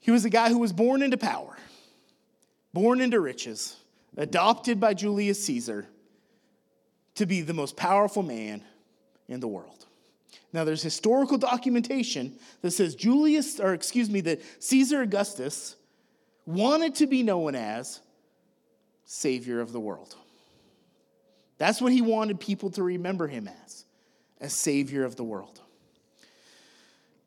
He 0.00 0.10
was 0.10 0.22
the 0.22 0.30
guy 0.30 0.48
who 0.48 0.58
was 0.58 0.72
born 0.72 1.02
into 1.02 1.16
power 1.16 1.56
born 2.74 3.00
into 3.00 3.20
riches, 3.20 3.76
adopted 4.16 4.80
by 4.80 4.92
Julius 4.92 5.42
Caesar 5.46 5.86
to 7.14 7.24
be 7.24 7.40
the 7.40 7.54
most 7.54 7.76
powerful 7.76 8.22
man 8.22 8.62
in 9.28 9.40
the 9.40 9.48
world. 9.48 9.86
Now, 10.52 10.64
there's 10.64 10.82
historical 10.82 11.38
documentation 11.38 12.34
that 12.60 12.72
says 12.72 12.96
Julius, 12.96 13.60
or 13.60 13.72
excuse 13.72 14.10
me, 14.10 14.20
that 14.22 14.42
Caesar 14.62 15.02
Augustus 15.02 15.76
wanted 16.46 16.96
to 16.96 17.06
be 17.06 17.22
known 17.22 17.54
as 17.54 18.00
Savior 19.04 19.60
of 19.60 19.72
the 19.72 19.80
world. 19.80 20.16
That's 21.58 21.80
what 21.80 21.92
he 21.92 22.02
wanted 22.02 22.40
people 22.40 22.70
to 22.70 22.82
remember 22.82 23.28
him 23.28 23.48
as, 23.64 23.84
as 24.40 24.52
Savior 24.52 25.04
of 25.04 25.14
the 25.14 25.24
world. 25.24 25.60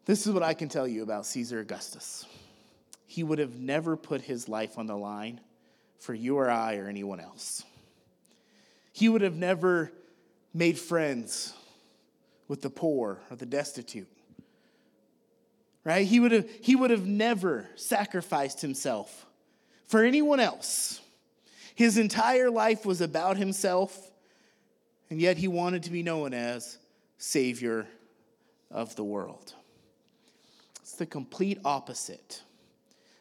This 0.05 0.27
is 0.27 0.33
what 0.33 0.43
I 0.43 0.53
can 0.53 0.67
tell 0.67 0.87
you 0.87 1.03
about 1.03 1.25
Caesar 1.25 1.59
Augustus 1.59 2.25
he 3.07 3.23
would 3.23 3.39
have 3.39 3.57
never 3.57 3.95
put 3.97 4.21
his 4.21 4.47
life 4.47 4.77
on 4.77 4.85
the 4.85 4.97
line 4.97 5.39
for 5.97 6.13
you 6.13 6.37
or 6.37 6.51
I 6.51 6.75
or 6.75 6.87
anyone 6.87 7.19
else. 7.19 7.63
He 8.91 9.09
would 9.09 9.21
have 9.21 9.35
never 9.35 9.91
made 10.53 10.77
friends 10.77 11.53
with 12.47 12.61
the 12.61 12.69
poor 12.69 13.21
or 13.31 13.35
the 13.37 13.45
destitute. 13.45 14.09
Right? 15.85 16.05
He 16.05 16.19
would 16.19 16.33
have, 16.33 16.49
he 16.61 16.75
would 16.75 16.91
have 16.91 17.05
never 17.05 17.69
sacrificed 17.75 18.59
himself 18.59 19.25
for 19.85 20.03
anyone 20.03 20.41
else. 20.41 20.99
His 21.75 21.97
entire 21.97 22.49
life 22.49 22.85
was 22.85 22.99
about 22.99 23.37
himself, 23.37 24.11
and 25.09 25.21
yet 25.21 25.37
he 25.37 25.47
wanted 25.47 25.83
to 25.83 25.91
be 25.91 26.03
known 26.03 26.33
as 26.33 26.77
Savior 27.17 27.87
of 28.69 28.97
the 28.97 29.03
world. 29.03 29.53
It's 30.81 30.95
the 30.95 31.05
complete 31.05 31.59
opposite 31.63 32.41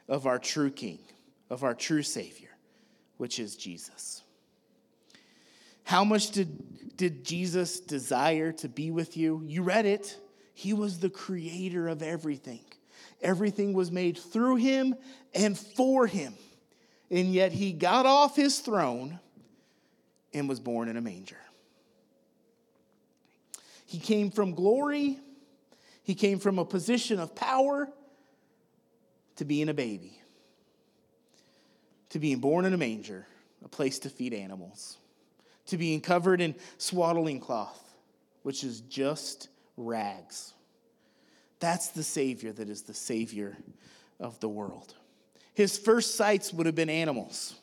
of 0.09 0.27
our 0.27 0.39
true 0.39 0.71
King, 0.71 1.01
of 1.51 1.65
our 1.65 1.75
true 1.75 2.03
Savior, 2.03 2.51
which 3.17 3.39
is 3.39 3.57
Jesus. 3.57 4.23
How 5.85 6.05
much 6.05 6.31
did, 6.31 6.97
did 6.97 7.25
Jesus 7.25 7.81
desire 7.81 8.53
to 8.53 8.69
be 8.69 8.91
with 8.91 9.17
you? 9.17 9.43
You 9.47 9.63
read 9.63 9.87
it. 9.87 10.19
He 10.53 10.73
was 10.73 10.99
the 10.99 11.11
creator 11.11 11.89
of 11.89 12.03
everything. 12.03 12.65
Everything 13.23 13.73
was 13.73 13.91
made 13.91 14.19
through 14.19 14.57
him 14.57 14.95
and 15.35 15.57
for 15.57 16.07
him. 16.07 16.35
And 17.11 17.33
yet 17.33 17.53
he 17.53 17.73
got 17.73 18.05
off 18.05 18.35
his 18.35 18.59
throne 18.59 19.21
and 20.35 20.49
was 20.49 20.61
born 20.61 20.89
in 20.89 20.97
a 20.97 21.01
manger. 21.01 21.39
He 23.87 23.99
came 23.99 24.31
from 24.31 24.55
glory, 24.55 25.19
he 26.03 26.15
came 26.15 26.39
from 26.39 26.59
a 26.59 26.65
position 26.65 27.21
of 27.21 27.35
power 27.35 27.89
to 29.37 29.45
being 29.45 29.69
a 29.69 29.75
baby, 29.75 30.21
to 32.11 32.19
being 32.19 32.39
born 32.39 32.65
in 32.65 32.73
a 32.73 32.77
manger, 32.77 33.27
a 33.65 33.69
place 33.69 33.99
to 34.01 34.09
feed 34.09 34.33
animals, 34.33 34.99
to 35.67 35.77
being 35.77 36.01
covered 36.01 36.41
in 36.41 36.55
swaddling 36.79 37.41
cloth, 37.41 37.95
which 38.43 38.65
is 38.65 38.81
just 38.83 39.49
rags. 39.77 40.53
That's 41.61 41.89
the 41.89 42.03
Savior 42.03 42.53
that 42.53 42.69
is 42.69 42.83
the 42.83 42.95
Savior 42.95 43.57
of 44.21 44.39
the 44.41 44.49
world. 44.49 44.95
His 45.55 45.79
first 45.79 46.17
sights 46.17 46.53
would 46.53 46.67
have 46.67 46.75
been 46.75 46.91
animals, 46.91 47.55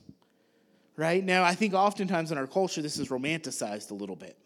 right? 0.98 1.24
Now, 1.24 1.44
I 1.44 1.54
think 1.56 1.74
oftentimes 1.74 2.32
in 2.32 2.38
our 2.38 2.48
culture, 2.48 2.82
this 2.82 2.98
is 2.98 3.10
romanticized 3.10 3.92
a 3.92 3.94
little 3.94 4.16
bit. 4.16 4.38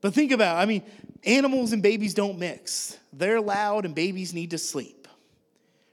But 0.00 0.14
think 0.14 0.32
about, 0.32 0.56
I 0.56 0.66
mean, 0.66 0.82
animals 1.24 1.72
and 1.72 1.82
babies 1.82 2.12
don't 2.12 2.38
mix. 2.38 2.98
They're 3.12 3.40
loud 3.40 3.84
and 3.84 3.94
babies 3.94 4.34
need 4.34 4.50
to 4.50 4.58
sleep 4.58 5.01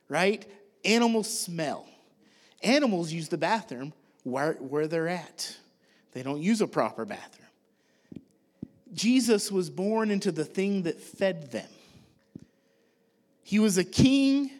right? 0.10 0.46
Animals 0.84 1.32
smell. 1.32 1.88
Animals 2.62 3.14
use 3.14 3.30
the 3.30 3.38
bathroom 3.38 3.94
where, 4.24 4.54
where 4.54 4.88
they're 4.88 5.08
at, 5.08 5.56
they 6.12 6.24
don't 6.24 6.42
use 6.42 6.60
a 6.60 6.68
proper 6.68 7.06
bathroom. 7.06 7.48
Jesus 8.94 9.52
was 9.52 9.70
born 9.70 10.12
into 10.12 10.32
the 10.32 10.44
thing 10.44 10.84
that 10.84 11.00
fed 11.00 11.52
them. 11.52 11.70
He 13.44 13.60
was 13.60 13.78
a 13.78 13.84
king 13.84 14.52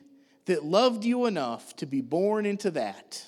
that 0.46 0.64
loved 0.64 1.04
you 1.04 1.26
enough 1.26 1.76
to 1.78 1.86
be 1.86 2.02
born 2.02 2.46
into 2.46 2.72
that. 2.72 3.26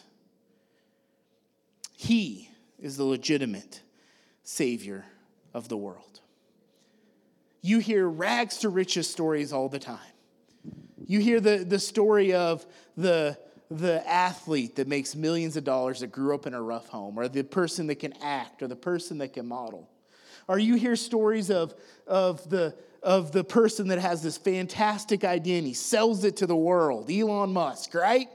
He 1.95 2.49
is 2.79 2.97
the 2.97 3.03
legitimate 3.03 3.81
Savior 4.43 5.05
of 5.53 5.69
the 5.69 5.77
world. 5.77 6.19
You 7.61 7.79
hear 7.79 8.07
rags 8.07 8.57
to 8.59 8.69
riches 8.69 9.07
stories 9.07 9.53
all 9.53 9.69
the 9.69 9.79
time. 9.79 9.99
You 11.07 11.19
hear 11.19 11.39
the, 11.39 11.57
the 11.57 11.79
story 11.79 12.33
of 12.33 12.65
the, 12.97 13.37
the 13.69 14.07
athlete 14.09 14.75
that 14.75 14.87
makes 14.87 15.15
millions 15.15 15.57
of 15.57 15.63
dollars 15.63 16.01
that 16.01 16.11
grew 16.11 16.35
up 16.35 16.47
in 16.47 16.53
a 16.53 16.61
rough 16.61 16.87
home, 16.87 17.17
or 17.17 17.27
the 17.27 17.43
person 17.43 17.87
that 17.87 17.95
can 17.95 18.13
act, 18.21 18.61
or 18.61 18.67
the 18.67 18.75
person 18.75 19.17
that 19.19 19.33
can 19.33 19.47
model. 19.47 19.89
Or 20.47 20.59
you 20.59 20.75
hear 20.75 20.95
stories 20.95 21.49
of, 21.49 21.73
of, 22.07 22.49
the, 22.49 22.75
of 23.01 23.31
the 23.31 23.43
person 23.43 23.87
that 23.89 23.99
has 23.99 24.21
this 24.21 24.37
fantastic 24.37 25.23
idea 25.23 25.57
and 25.57 25.67
he 25.67 25.73
sells 25.73 26.23
it 26.23 26.37
to 26.37 26.47
the 26.47 26.55
world, 26.55 27.09
Elon 27.09 27.53
Musk, 27.53 27.93
right? 27.93 28.27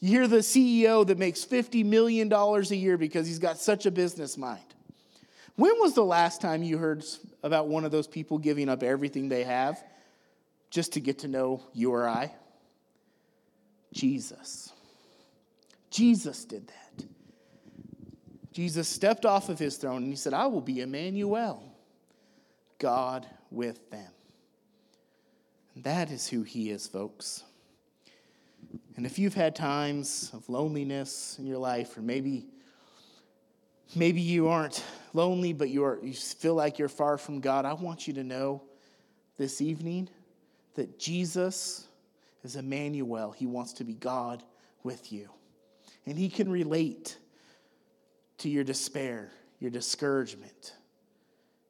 You 0.00 0.10
hear 0.10 0.28
the 0.28 0.38
CEO 0.38 1.06
that 1.06 1.18
makes 1.18 1.44
$50 1.44 1.84
million 1.84 2.32
a 2.32 2.60
year 2.74 2.98
because 2.98 3.26
he's 3.26 3.38
got 3.38 3.58
such 3.58 3.86
a 3.86 3.90
business 3.90 4.36
mind. 4.36 4.60
When 5.56 5.72
was 5.78 5.94
the 5.94 6.04
last 6.04 6.40
time 6.42 6.62
you 6.62 6.76
heard 6.76 7.04
about 7.42 7.68
one 7.68 7.84
of 7.84 7.90
those 7.90 8.06
people 8.06 8.38
giving 8.38 8.68
up 8.68 8.82
everything 8.82 9.28
they 9.28 9.44
have 9.44 9.82
just 10.76 10.92
to 10.92 11.00
get 11.00 11.20
to 11.20 11.26
know 11.26 11.62
you 11.72 11.90
or 11.90 12.06
I? 12.06 12.30
Jesus. 13.94 14.74
Jesus 15.88 16.44
did 16.44 16.66
that. 16.66 17.06
Jesus 18.52 18.86
stepped 18.86 19.24
off 19.24 19.48
of 19.48 19.58
his 19.58 19.78
throne 19.78 20.02
and 20.02 20.12
he 20.12 20.16
said, 20.16 20.34
I 20.34 20.48
will 20.48 20.60
be 20.60 20.82
Emmanuel, 20.82 21.62
God 22.78 23.26
with 23.50 23.88
them. 23.88 24.10
And 25.74 25.84
that 25.84 26.10
is 26.10 26.28
who 26.28 26.42
he 26.42 26.68
is, 26.68 26.86
folks. 26.86 27.42
And 28.96 29.06
if 29.06 29.18
you've 29.18 29.32
had 29.32 29.56
times 29.56 30.30
of 30.34 30.46
loneliness 30.50 31.36
in 31.38 31.46
your 31.46 31.56
life, 31.56 31.96
or 31.96 32.02
maybe 32.02 32.48
maybe 33.94 34.20
you 34.20 34.48
aren't 34.48 34.84
lonely, 35.14 35.54
but 35.54 35.70
you, 35.70 35.84
are, 35.84 35.98
you 36.02 36.12
feel 36.12 36.54
like 36.54 36.78
you're 36.78 36.90
far 36.90 37.16
from 37.16 37.40
God, 37.40 37.64
I 37.64 37.72
want 37.72 38.06
you 38.06 38.12
to 38.12 38.24
know 38.24 38.62
this 39.38 39.62
evening 39.62 40.10
that 40.76 40.98
Jesus 40.98 41.86
is 42.44 42.56
Emmanuel. 42.56 43.32
He 43.32 43.46
wants 43.46 43.74
to 43.74 43.84
be 43.84 43.94
God 43.94 44.42
with 44.82 45.12
you. 45.12 45.28
And 46.06 46.16
he 46.16 46.28
can 46.28 46.50
relate 46.50 47.18
to 48.38 48.48
your 48.48 48.64
despair, 48.64 49.30
your 49.58 49.70
discouragement. 49.70 50.74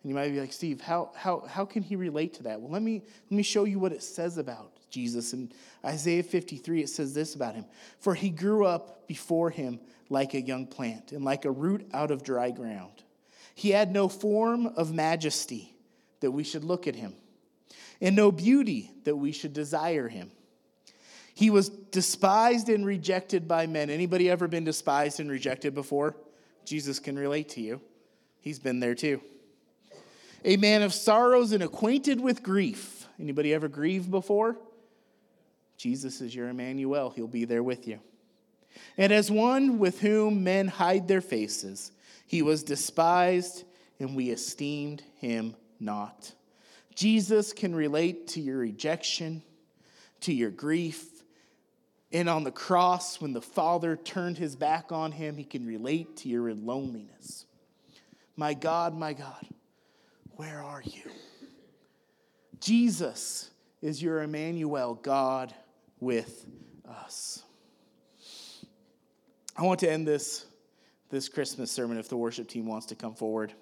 And 0.02 0.10
you 0.10 0.14
might 0.14 0.30
be 0.30 0.40
like, 0.40 0.52
Steve, 0.52 0.80
how, 0.80 1.10
how, 1.16 1.40
how 1.48 1.64
can 1.64 1.82
he 1.82 1.96
relate 1.96 2.34
to 2.34 2.44
that? 2.44 2.60
Well, 2.60 2.70
let 2.70 2.82
me, 2.82 3.02
let 3.30 3.36
me 3.36 3.42
show 3.42 3.64
you 3.64 3.78
what 3.78 3.92
it 3.92 4.02
says 4.02 4.38
about 4.38 4.72
Jesus. 4.90 5.32
In 5.32 5.50
Isaiah 5.84 6.22
53, 6.22 6.82
it 6.82 6.88
says 6.88 7.14
this 7.14 7.34
about 7.34 7.54
him 7.54 7.64
For 7.98 8.14
he 8.14 8.30
grew 8.30 8.66
up 8.66 9.08
before 9.08 9.50
him 9.50 9.80
like 10.08 10.34
a 10.34 10.40
young 10.40 10.66
plant 10.66 11.12
and 11.12 11.24
like 11.24 11.44
a 11.44 11.50
root 11.50 11.88
out 11.92 12.10
of 12.10 12.22
dry 12.22 12.50
ground. 12.50 13.02
He 13.54 13.70
had 13.70 13.90
no 13.90 14.08
form 14.08 14.66
of 14.66 14.92
majesty 14.92 15.74
that 16.20 16.30
we 16.30 16.44
should 16.44 16.62
look 16.62 16.86
at 16.86 16.94
him, 16.94 17.14
and 18.00 18.16
no 18.16 18.30
beauty 18.30 18.90
that 19.04 19.16
we 19.16 19.32
should 19.32 19.52
desire 19.52 20.08
him. 20.08 20.30
He 21.34 21.50
was 21.50 21.68
despised 21.68 22.68
and 22.68 22.86
rejected 22.86 23.46
by 23.46 23.66
men. 23.66 23.90
Anybody 23.90 24.30
ever 24.30 24.48
been 24.48 24.64
despised 24.64 25.20
and 25.20 25.30
rejected 25.30 25.74
before? 25.74 26.16
Jesus 26.64 26.98
can 26.98 27.18
relate 27.18 27.50
to 27.50 27.60
you. 27.60 27.80
He's 28.40 28.58
been 28.58 28.80
there 28.80 28.94
too. 28.94 29.20
A 30.44 30.56
man 30.56 30.82
of 30.82 30.94
sorrows 30.94 31.52
and 31.52 31.62
acquainted 31.62 32.20
with 32.20 32.42
grief. 32.42 33.06
Anybody 33.20 33.52
ever 33.52 33.68
grieved 33.68 34.10
before? 34.10 34.56
Jesus 35.76 36.20
is 36.20 36.34
your 36.34 36.48
Emmanuel. 36.48 37.10
He'll 37.10 37.26
be 37.26 37.44
there 37.44 37.62
with 37.62 37.86
you. 37.86 38.00
And 38.96 39.12
as 39.12 39.30
one 39.30 39.78
with 39.78 40.00
whom 40.00 40.44
men 40.44 40.68
hide 40.68 41.08
their 41.08 41.20
faces, 41.20 41.92
he 42.26 42.42
was 42.42 42.62
despised, 42.62 43.64
and 43.98 44.16
we 44.16 44.30
esteemed 44.30 45.02
him 45.16 45.54
not. 45.80 46.32
Jesus 46.96 47.52
can 47.52 47.74
relate 47.74 48.28
to 48.28 48.40
your 48.40 48.58
rejection, 48.58 49.42
to 50.22 50.32
your 50.32 50.50
grief, 50.50 51.06
and 52.10 52.28
on 52.28 52.44
the 52.44 52.50
cross, 52.50 53.20
when 53.20 53.32
the 53.32 53.42
Father 53.42 53.96
turned 53.96 54.38
his 54.38 54.56
back 54.56 54.90
on 54.90 55.12
him, 55.12 55.36
he 55.36 55.44
can 55.44 55.66
relate 55.66 56.16
to 56.18 56.28
your 56.28 56.54
loneliness. 56.54 57.44
My 58.36 58.54
God, 58.54 58.96
my 58.96 59.12
God, 59.12 59.46
where 60.36 60.62
are 60.62 60.82
you? 60.82 61.02
Jesus 62.60 63.50
is 63.82 64.02
your 64.02 64.22
Emmanuel, 64.22 64.94
God 64.94 65.52
with 66.00 66.46
us. 66.88 67.42
I 69.56 69.62
want 69.62 69.80
to 69.80 69.90
end 69.90 70.06
this, 70.06 70.46
this 71.10 71.28
Christmas 71.28 71.70
sermon 71.70 71.98
if 71.98 72.08
the 72.08 72.16
worship 72.16 72.48
team 72.48 72.66
wants 72.66 72.86
to 72.86 72.94
come 72.94 73.14
forward. 73.14 73.52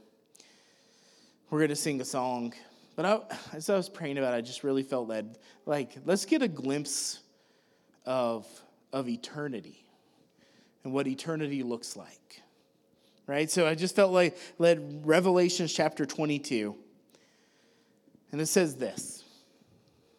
We're 1.51 1.59
going 1.59 1.71
to 1.71 1.77
sing 1.77 2.01
a 2.01 2.05
song. 2.05 2.53
But 2.97 3.07
I, 3.07 3.21
as 3.53 3.69
I 3.71 3.77
was 3.77 3.89
praying 3.89 4.19
about 4.19 4.35
it, 4.35 4.37
I 4.37 4.41
just 4.41 4.63
really 4.63 4.83
felt 4.83 5.09
led. 5.09 5.39
Like, 5.67 5.97
let's 6.05 6.25
get 6.25 6.43
a 6.43 6.49
glimpse 6.49 7.21
of, 8.07 8.47
of 8.93 9.09
eternity 9.09 9.85
and 10.85 10.93
what 10.93 11.07
eternity 11.07 11.63
looks 11.63 11.97
like. 11.97 12.43
Right? 13.27 13.51
So 13.51 13.67
I 13.67 13.75
just 13.75 13.97
felt 13.97 14.13
like 14.13 14.37
led 14.59 15.07
Revelation 15.07 15.67
chapter 15.67 16.05
22. 16.05 16.77
And 18.33 18.41
it 18.41 18.47
says 18.47 18.77
this. 18.77 19.25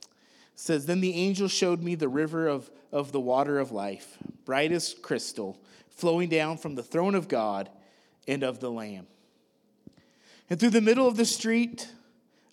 It 0.02 0.60
says, 0.60 0.86
Then 0.86 1.02
the 1.02 1.14
angel 1.14 1.48
showed 1.48 1.84
me 1.84 1.96
the 1.96 2.08
river 2.08 2.48
of, 2.48 2.72
of 2.92 3.12
the 3.12 3.20
water 3.20 3.60
of 3.60 3.72
life, 3.72 4.18
bright 4.44 4.72
as 4.72 4.96
crystal, 5.02 5.62
flowing 5.90 6.30
down 6.30 6.58
from 6.58 6.76
the 6.76 6.84
throne 6.84 7.14
of 7.14 7.28
God 7.28 7.70
and 8.28 8.42
of 8.42 8.60
the 8.60 8.72
Lamb. 8.72 9.06
And 10.50 10.60
through 10.60 10.72
the 10.72 10.82
middle 10.82 11.08
of 11.08 11.18
the 11.18 11.26
street 11.26 11.88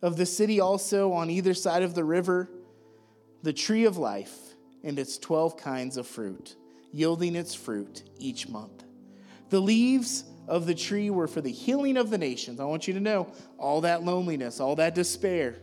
of 0.03 0.17
the 0.17 0.27
city, 0.27 0.61
also 0.61 1.13
on 1.13 1.31
either 1.31 1.55
side 1.55 1.83
of 1.83 1.95
the 1.95 2.05
river, 2.05 2.51
the 3.43 3.53
tree 3.53 3.85
of 3.85 3.97
life 3.97 4.37
and 4.83 4.99
its 4.99 5.17
12 5.19 5.57
kinds 5.57 5.97
of 5.97 6.07
fruit, 6.07 6.57
yielding 6.93 7.37
its 7.37 7.55
fruit 7.55 8.03
each 8.19 8.49
month. 8.49 8.85
The 9.51 9.61
leaves 9.61 10.25
of 10.49 10.67
the 10.67 10.75
tree 10.75 11.11
were 11.11 11.29
for 11.29 11.41
the 11.41 11.53
healing 11.53 11.97
of 11.97 12.11
the 12.11 12.19
nations. 12.19 12.59
I 12.59 12.65
want 12.65 12.89
you 12.89 12.95
to 12.95 13.01
know 13.01 13.29
all 13.59 13.83
that 13.83 14.03
loneliness, 14.03 14.61
all 14.61 14.77
that 14.77 14.95
despair, 14.95 15.57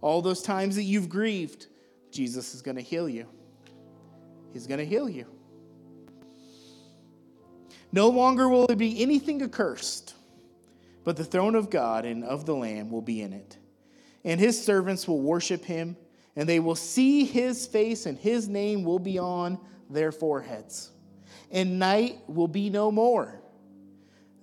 all 0.00 0.20
those 0.20 0.42
times 0.42 0.76
that 0.76 0.82
you've 0.82 1.08
grieved, 1.08 1.66
Jesus 2.10 2.54
is 2.54 2.62
going 2.62 2.76
to 2.76 2.82
heal 2.82 3.08
you. 3.08 3.26
He's 4.52 4.66
going 4.66 4.80
to 4.80 4.86
heal 4.86 5.08
you. 5.08 5.26
No 7.92 8.08
longer 8.08 8.48
will 8.48 8.66
there 8.66 8.76
be 8.76 9.02
anything 9.02 9.42
accursed, 9.42 10.14
but 11.06 11.16
the 11.16 11.24
throne 11.24 11.54
of 11.54 11.70
God 11.70 12.04
and 12.04 12.24
of 12.24 12.46
the 12.46 12.54
Lamb 12.56 12.90
will 12.90 13.00
be 13.00 13.22
in 13.22 13.32
it. 13.32 13.56
And 14.24 14.40
his 14.40 14.60
servants 14.60 15.06
will 15.06 15.20
worship 15.20 15.64
him 15.64 15.96
and 16.34 16.48
they 16.48 16.58
will 16.58 16.74
see 16.74 17.24
his 17.24 17.64
face, 17.64 18.06
and 18.06 18.18
his 18.18 18.48
name 18.48 18.82
will 18.82 18.98
be 18.98 19.18
on 19.18 19.58
their 19.88 20.10
foreheads. 20.10 20.90
And 21.50 21.78
night 21.78 22.18
will 22.26 22.48
be 22.48 22.70
no 22.70 22.90
more. 22.90 23.40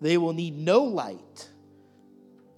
They 0.02 0.18
will 0.18 0.34
need 0.34 0.58
no 0.58 0.86
light 0.86 1.50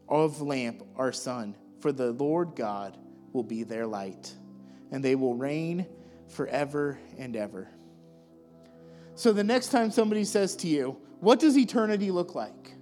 of 0.08 0.39
lamp 0.39 0.84
or 0.96 1.12
sun, 1.12 1.56
for 1.80 1.91
the 1.91 2.12
Lord 2.12 2.56
God 2.56 2.96
will 3.34 3.44
be 3.44 3.63
their 3.63 3.88
light, 3.88 4.32
and 4.91 5.04
they 5.04 5.15
will 5.15 5.36
reign 5.36 5.88
forever 6.30 6.98
and 7.18 7.36
ever. 7.36 7.68
So, 9.15 9.34
the 9.34 9.44
next 9.44 9.70
time 9.70 9.89
somebody 9.91 10.24
says 10.26 10.56
to 10.58 10.68
you, 10.68 10.96
What 11.20 11.39
does 11.39 11.58
eternity 11.58 12.12
look 12.12 12.36
like? 12.36 12.75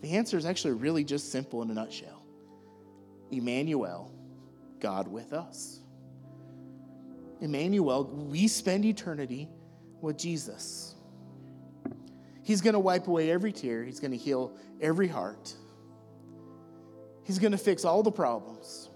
The 0.00 0.16
answer 0.16 0.38
is 0.38 0.46
actually 0.46 0.74
really 0.74 1.04
just 1.04 1.30
simple 1.30 1.62
in 1.62 1.70
a 1.70 1.74
nutshell 1.74 2.22
Emmanuel, 3.30 4.10
God 4.80 5.08
with 5.08 5.32
us. 5.32 5.80
Emmanuel, 7.40 8.04
we 8.04 8.48
spend 8.48 8.84
eternity 8.84 9.48
with 10.00 10.18
Jesus. 10.18 10.94
He's 12.42 12.60
going 12.60 12.74
to 12.74 12.80
wipe 12.80 13.06
away 13.06 13.30
every 13.30 13.52
tear, 13.52 13.84
He's 13.84 14.00
going 14.00 14.10
to 14.10 14.16
heal 14.16 14.56
every 14.80 15.08
heart, 15.08 15.54
He's 17.24 17.38
going 17.38 17.52
to 17.52 17.58
fix 17.58 17.84
all 17.84 18.02
the 18.02 18.12
problems. 18.12 18.88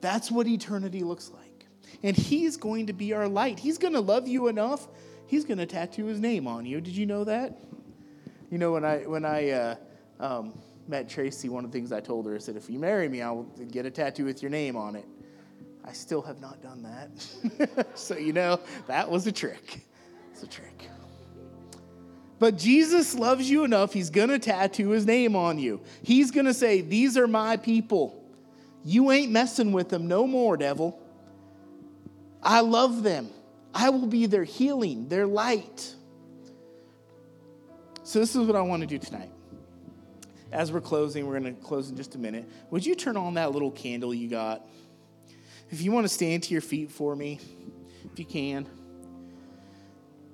That's 0.00 0.30
what 0.30 0.46
eternity 0.46 1.02
looks 1.02 1.30
like. 1.30 1.66
And 2.02 2.14
He's 2.14 2.58
going 2.58 2.88
to 2.88 2.92
be 2.92 3.14
our 3.14 3.26
light. 3.26 3.58
He's 3.58 3.78
going 3.78 3.94
to 3.94 4.00
love 4.00 4.28
you 4.28 4.48
enough, 4.48 4.86
He's 5.26 5.44
going 5.44 5.58
to 5.58 5.66
tattoo 5.66 6.06
His 6.06 6.20
name 6.20 6.46
on 6.46 6.66
you. 6.66 6.80
Did 6.80 6.96
you 6.96 7.06
know 7.06 7.24
that? 7.24 7.58
You 8.54 8.60
know, 8.60 8.70
when 8.70 8.84
I, 8.84 8.98
when 8.98 9.24
I, 9.24 9.50
uh, 9.50 9.74
um, 10.20 10.56
met 10.86 11.08
Tracy, 11.08 11.48
one 11.48 11.64
of 11.64 11.72
the 11.72 11.76
things 11.76 11.90
I 11.90 11.98
told 11.98 12.24
her, 12.26 12.36
I 12.36 12.38
said, 12.38 12.54
if 12.54 12.70
you 12.70 12.78
marry 12.78 13.08
me, 13.08 13.20
I'll 13.20 13.42
get 13.72 13.84
a 13.84 13.90
tattoo 13.90 14.26
with 14.26 14.42
your 14.42 14.50
name 14.52 14.76
on 14.76 14.94
it. 14.94 15.04
I 15.84 15.92
still 15.92 16.22
have 16.22 16.40
not 16.40 16.62
done 16.62 16.80
that. 16.84 17.88
so, 17.98 18.16
you 18.16 18.32
know, 18.32 18.60
that 18.86 19.10
was 19.10 19.26
a 19.26 19.32
trick. 19.32 19.80
It's 20.30 20.44
a 20.44 20.46
trick. 20.46 20.88
But 22.38 22.56
Jesus 22.56 23.16
loves 23.16 23.50
you 23.50 23.64
enough, 23.64 23.92
he's 23.92 24.08
to 24.08 24.38
tattoo 24.38 24.90
his 24.90 25.04
name 25.04 25.34
on 25.34 25.58
you. 25.58 25.80
He's 26.04 26.30
to 26.46 26.54
say, 26.54 26.80
These 26.80 27.18
are 27.18 27.26
my 27.26 27.56
people. 27.56 28.24
You 28.84 29.10
ain't 29.10 29.32
messing 29.32 29.72
with 29.72 29.88
them 29.88 30.06
no 30.06 30.28
more, 30.28 30.56
devil. 30.56 31.02
I 32.40 32.60
love 32.60 33.02
them. 33.02 33.30
I 33.74 33.90
will 33.90 34.06
be 34.06 34.26
their 34.26 34.44
healing, 34.44 35.08
their 35.08 35.26
light. 35.26 35.96
So, 38.06 38.18
this 38.18 38.36
is 38.36 38.46
what 38.46 38.54
I 38.54 38.60
want 38.60 38.82
to 38.82 38.86
do 38.86 38.98
tonight. 38.98 39.30
As 40.52 40.70
we're 40.70 40.82
closing, 40.82 41.26
we're 41.26 41.40
going 41.40 41.56
to 41.56 41.62
close 41.62 41.88
in 41.88 41.96
just 41.96 42.14
a 42.14 42.18
minute. 42.18 42.46
Would 42.70 42.84
you 42.84 42.94
turn 42.94 43.16
on 43.16 43.34
that 43.34 43.52
little 43.52 43.70
candle 43.70 44.12
you 44.12 44.28
got? 44.28 44.68
If 45.70 45.80
you 45.80 45.90
want 45.90 46.04
to 46.04 46.12
stand 46.12 46.42
to 46.44 46.52
your 46.52 46.60
feet 46.60 46.92
for 46.92 47.16
me, 47.16 47.40
if 48.12 48.18
you 48.18 48.26
can. 48.26 48.66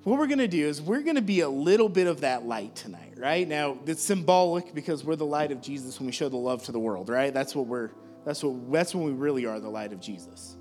What 0.03 0.19
we're 0.19 0.27
going 0.27 0.39
to 0.39 0.49
do 0.49 0.67
is 0.67 0.81
we're 0.81 1.01
going 1.01 1.15
to 1.15 1.21
be 1.21 1.39
a 1.41 1.49
little 1.49 1.87
bit 1.87 2.07
of 2.07 2.21
that 2.21 2.45
light 2.45 2.75
tonight, 2.75 3.13
right? 3.15 3.47
Now, 3.47 3.77
it's 3.85 4.03
symbolic 4.03 4.73
because 4.73 5.05
we're 5.05 5.15
the 5.15 5.25
light 5.25 5.53
of 5.53 5.61
Jesus 5.61 5.97
when 5.97 6.07
we 6.07 6.11
show 6.11 6.27
the 6.27 6.37
love 6.37 6.63
to 6.63 6.73
the 6.73 6.79
world, 6.79 7.07
right? 7.07 7.33
That's 7.33 7.55
what 7.55 7.67
we're 7.67 7.91
that's 8.25 8.43
what 8.43 8.69
that's 8.69 8.93
when 8.93 9.05
we 9.05 9.13
really 9.13 9.45
are 9.45 9.61
the 9.61 9.69
light 9.69 9.93
of 9.93 10.01
Jesus. 10.01 10.57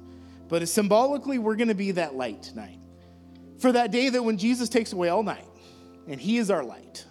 But 0.47 0.67
symbolically, 0.69 1.39
we're 1.39 1.57
going 1.57 1.69
to 1.69 1.75
be 1.75 1.91
that 1.93 2.15
light 2.15 2.41
tonight. 2.45 2.79
For 3.59 3.73
that 3.73 3.91
day 3.91 4.11
that 4.11 4.23
when 4.23 4.39
Jesus 4.39 4.69
takes 4.69 4.93
away 4.93 5.09
all 5.09 5.25
night 5.25 5.45
and 6.11 6.21
he 6.21 6.39
is 6.39 6.51
our 6.51 6.65
light. 6.65 7.07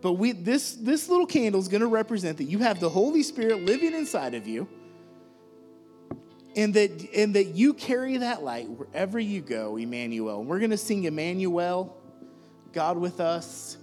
But 0.00 0.12
we 0.12 0.32
this 0.32 0.72
this 0.72 1.08
little 1.10 1.26
candle 1.26 1.60
is 1.60 1.68
going 1.68 1.82
to 1.82 1.88
represent 1.88 2.38
that 2.38 2.44
you 2.44 2.60
have 2.60 2.80
the 2.80 2.88
Holy 2.88 3.22
Spirit 3.22 3.64
living 3.64 3.92
inside 3.92 4.34
of 4.34 4.46
you 4.46 4.66
and 6.56 6.72
that 6.74 7.08
and 7.14 7.34
that 7.34 7.48
you 7.48 7.74
carry 7.74 8.16
that 8.18 8.42
light 8.42 8.70
wherever 8.70 9.18
you 9.18 9.42
go, 9.42 9.76
Emmanuel. 9.76 10.40
And 10.40 10.48
We're 10.48 10.60
going 10.60 10.70
to 10.70 10.78
sing 10.78 11.04
Emmanuel, 11.04 11.96
God 12.72 12.96
with 12.96 13.20
us. 13.20 13.76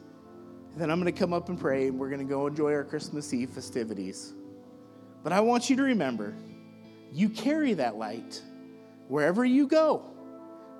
And 0.71 0.81
then 0.81 0.89
I'm 0.89 1.01
going 1.01 1.13
to 1.13 1.19
come 1.19 1.33
up 1.33 1.49
and 1.49 1.59
pray, 1.59 1.87
and 1.87 1.99
we're 1.99 2.09
going 2.09 2.25
to 2.25 2.25
go 2.25 2.47
enjoy 2.47 2.71
our 2.73 2.83
Christmas 2.83 3.33
Eve 3.33 3.49
festivities. 3.49 4.33
But 5.23 5.33
I 5.33 5.41
want 5.41 5.69
you 5.69 5.75
to 5.75 5.83
remember 5.83 6.35
you 7.11 7.29
carry 7.29 7.73
that 7.73 7.97
light 7.97 8.41
wherever 9.07 9.43
you 9.43 9.67
go. 9.67 10.05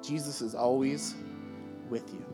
Jesus 0.02 0.42
is 0.42 0.56
always 0.56 1.16
with 1.90 2.14
you. 2.14 2.27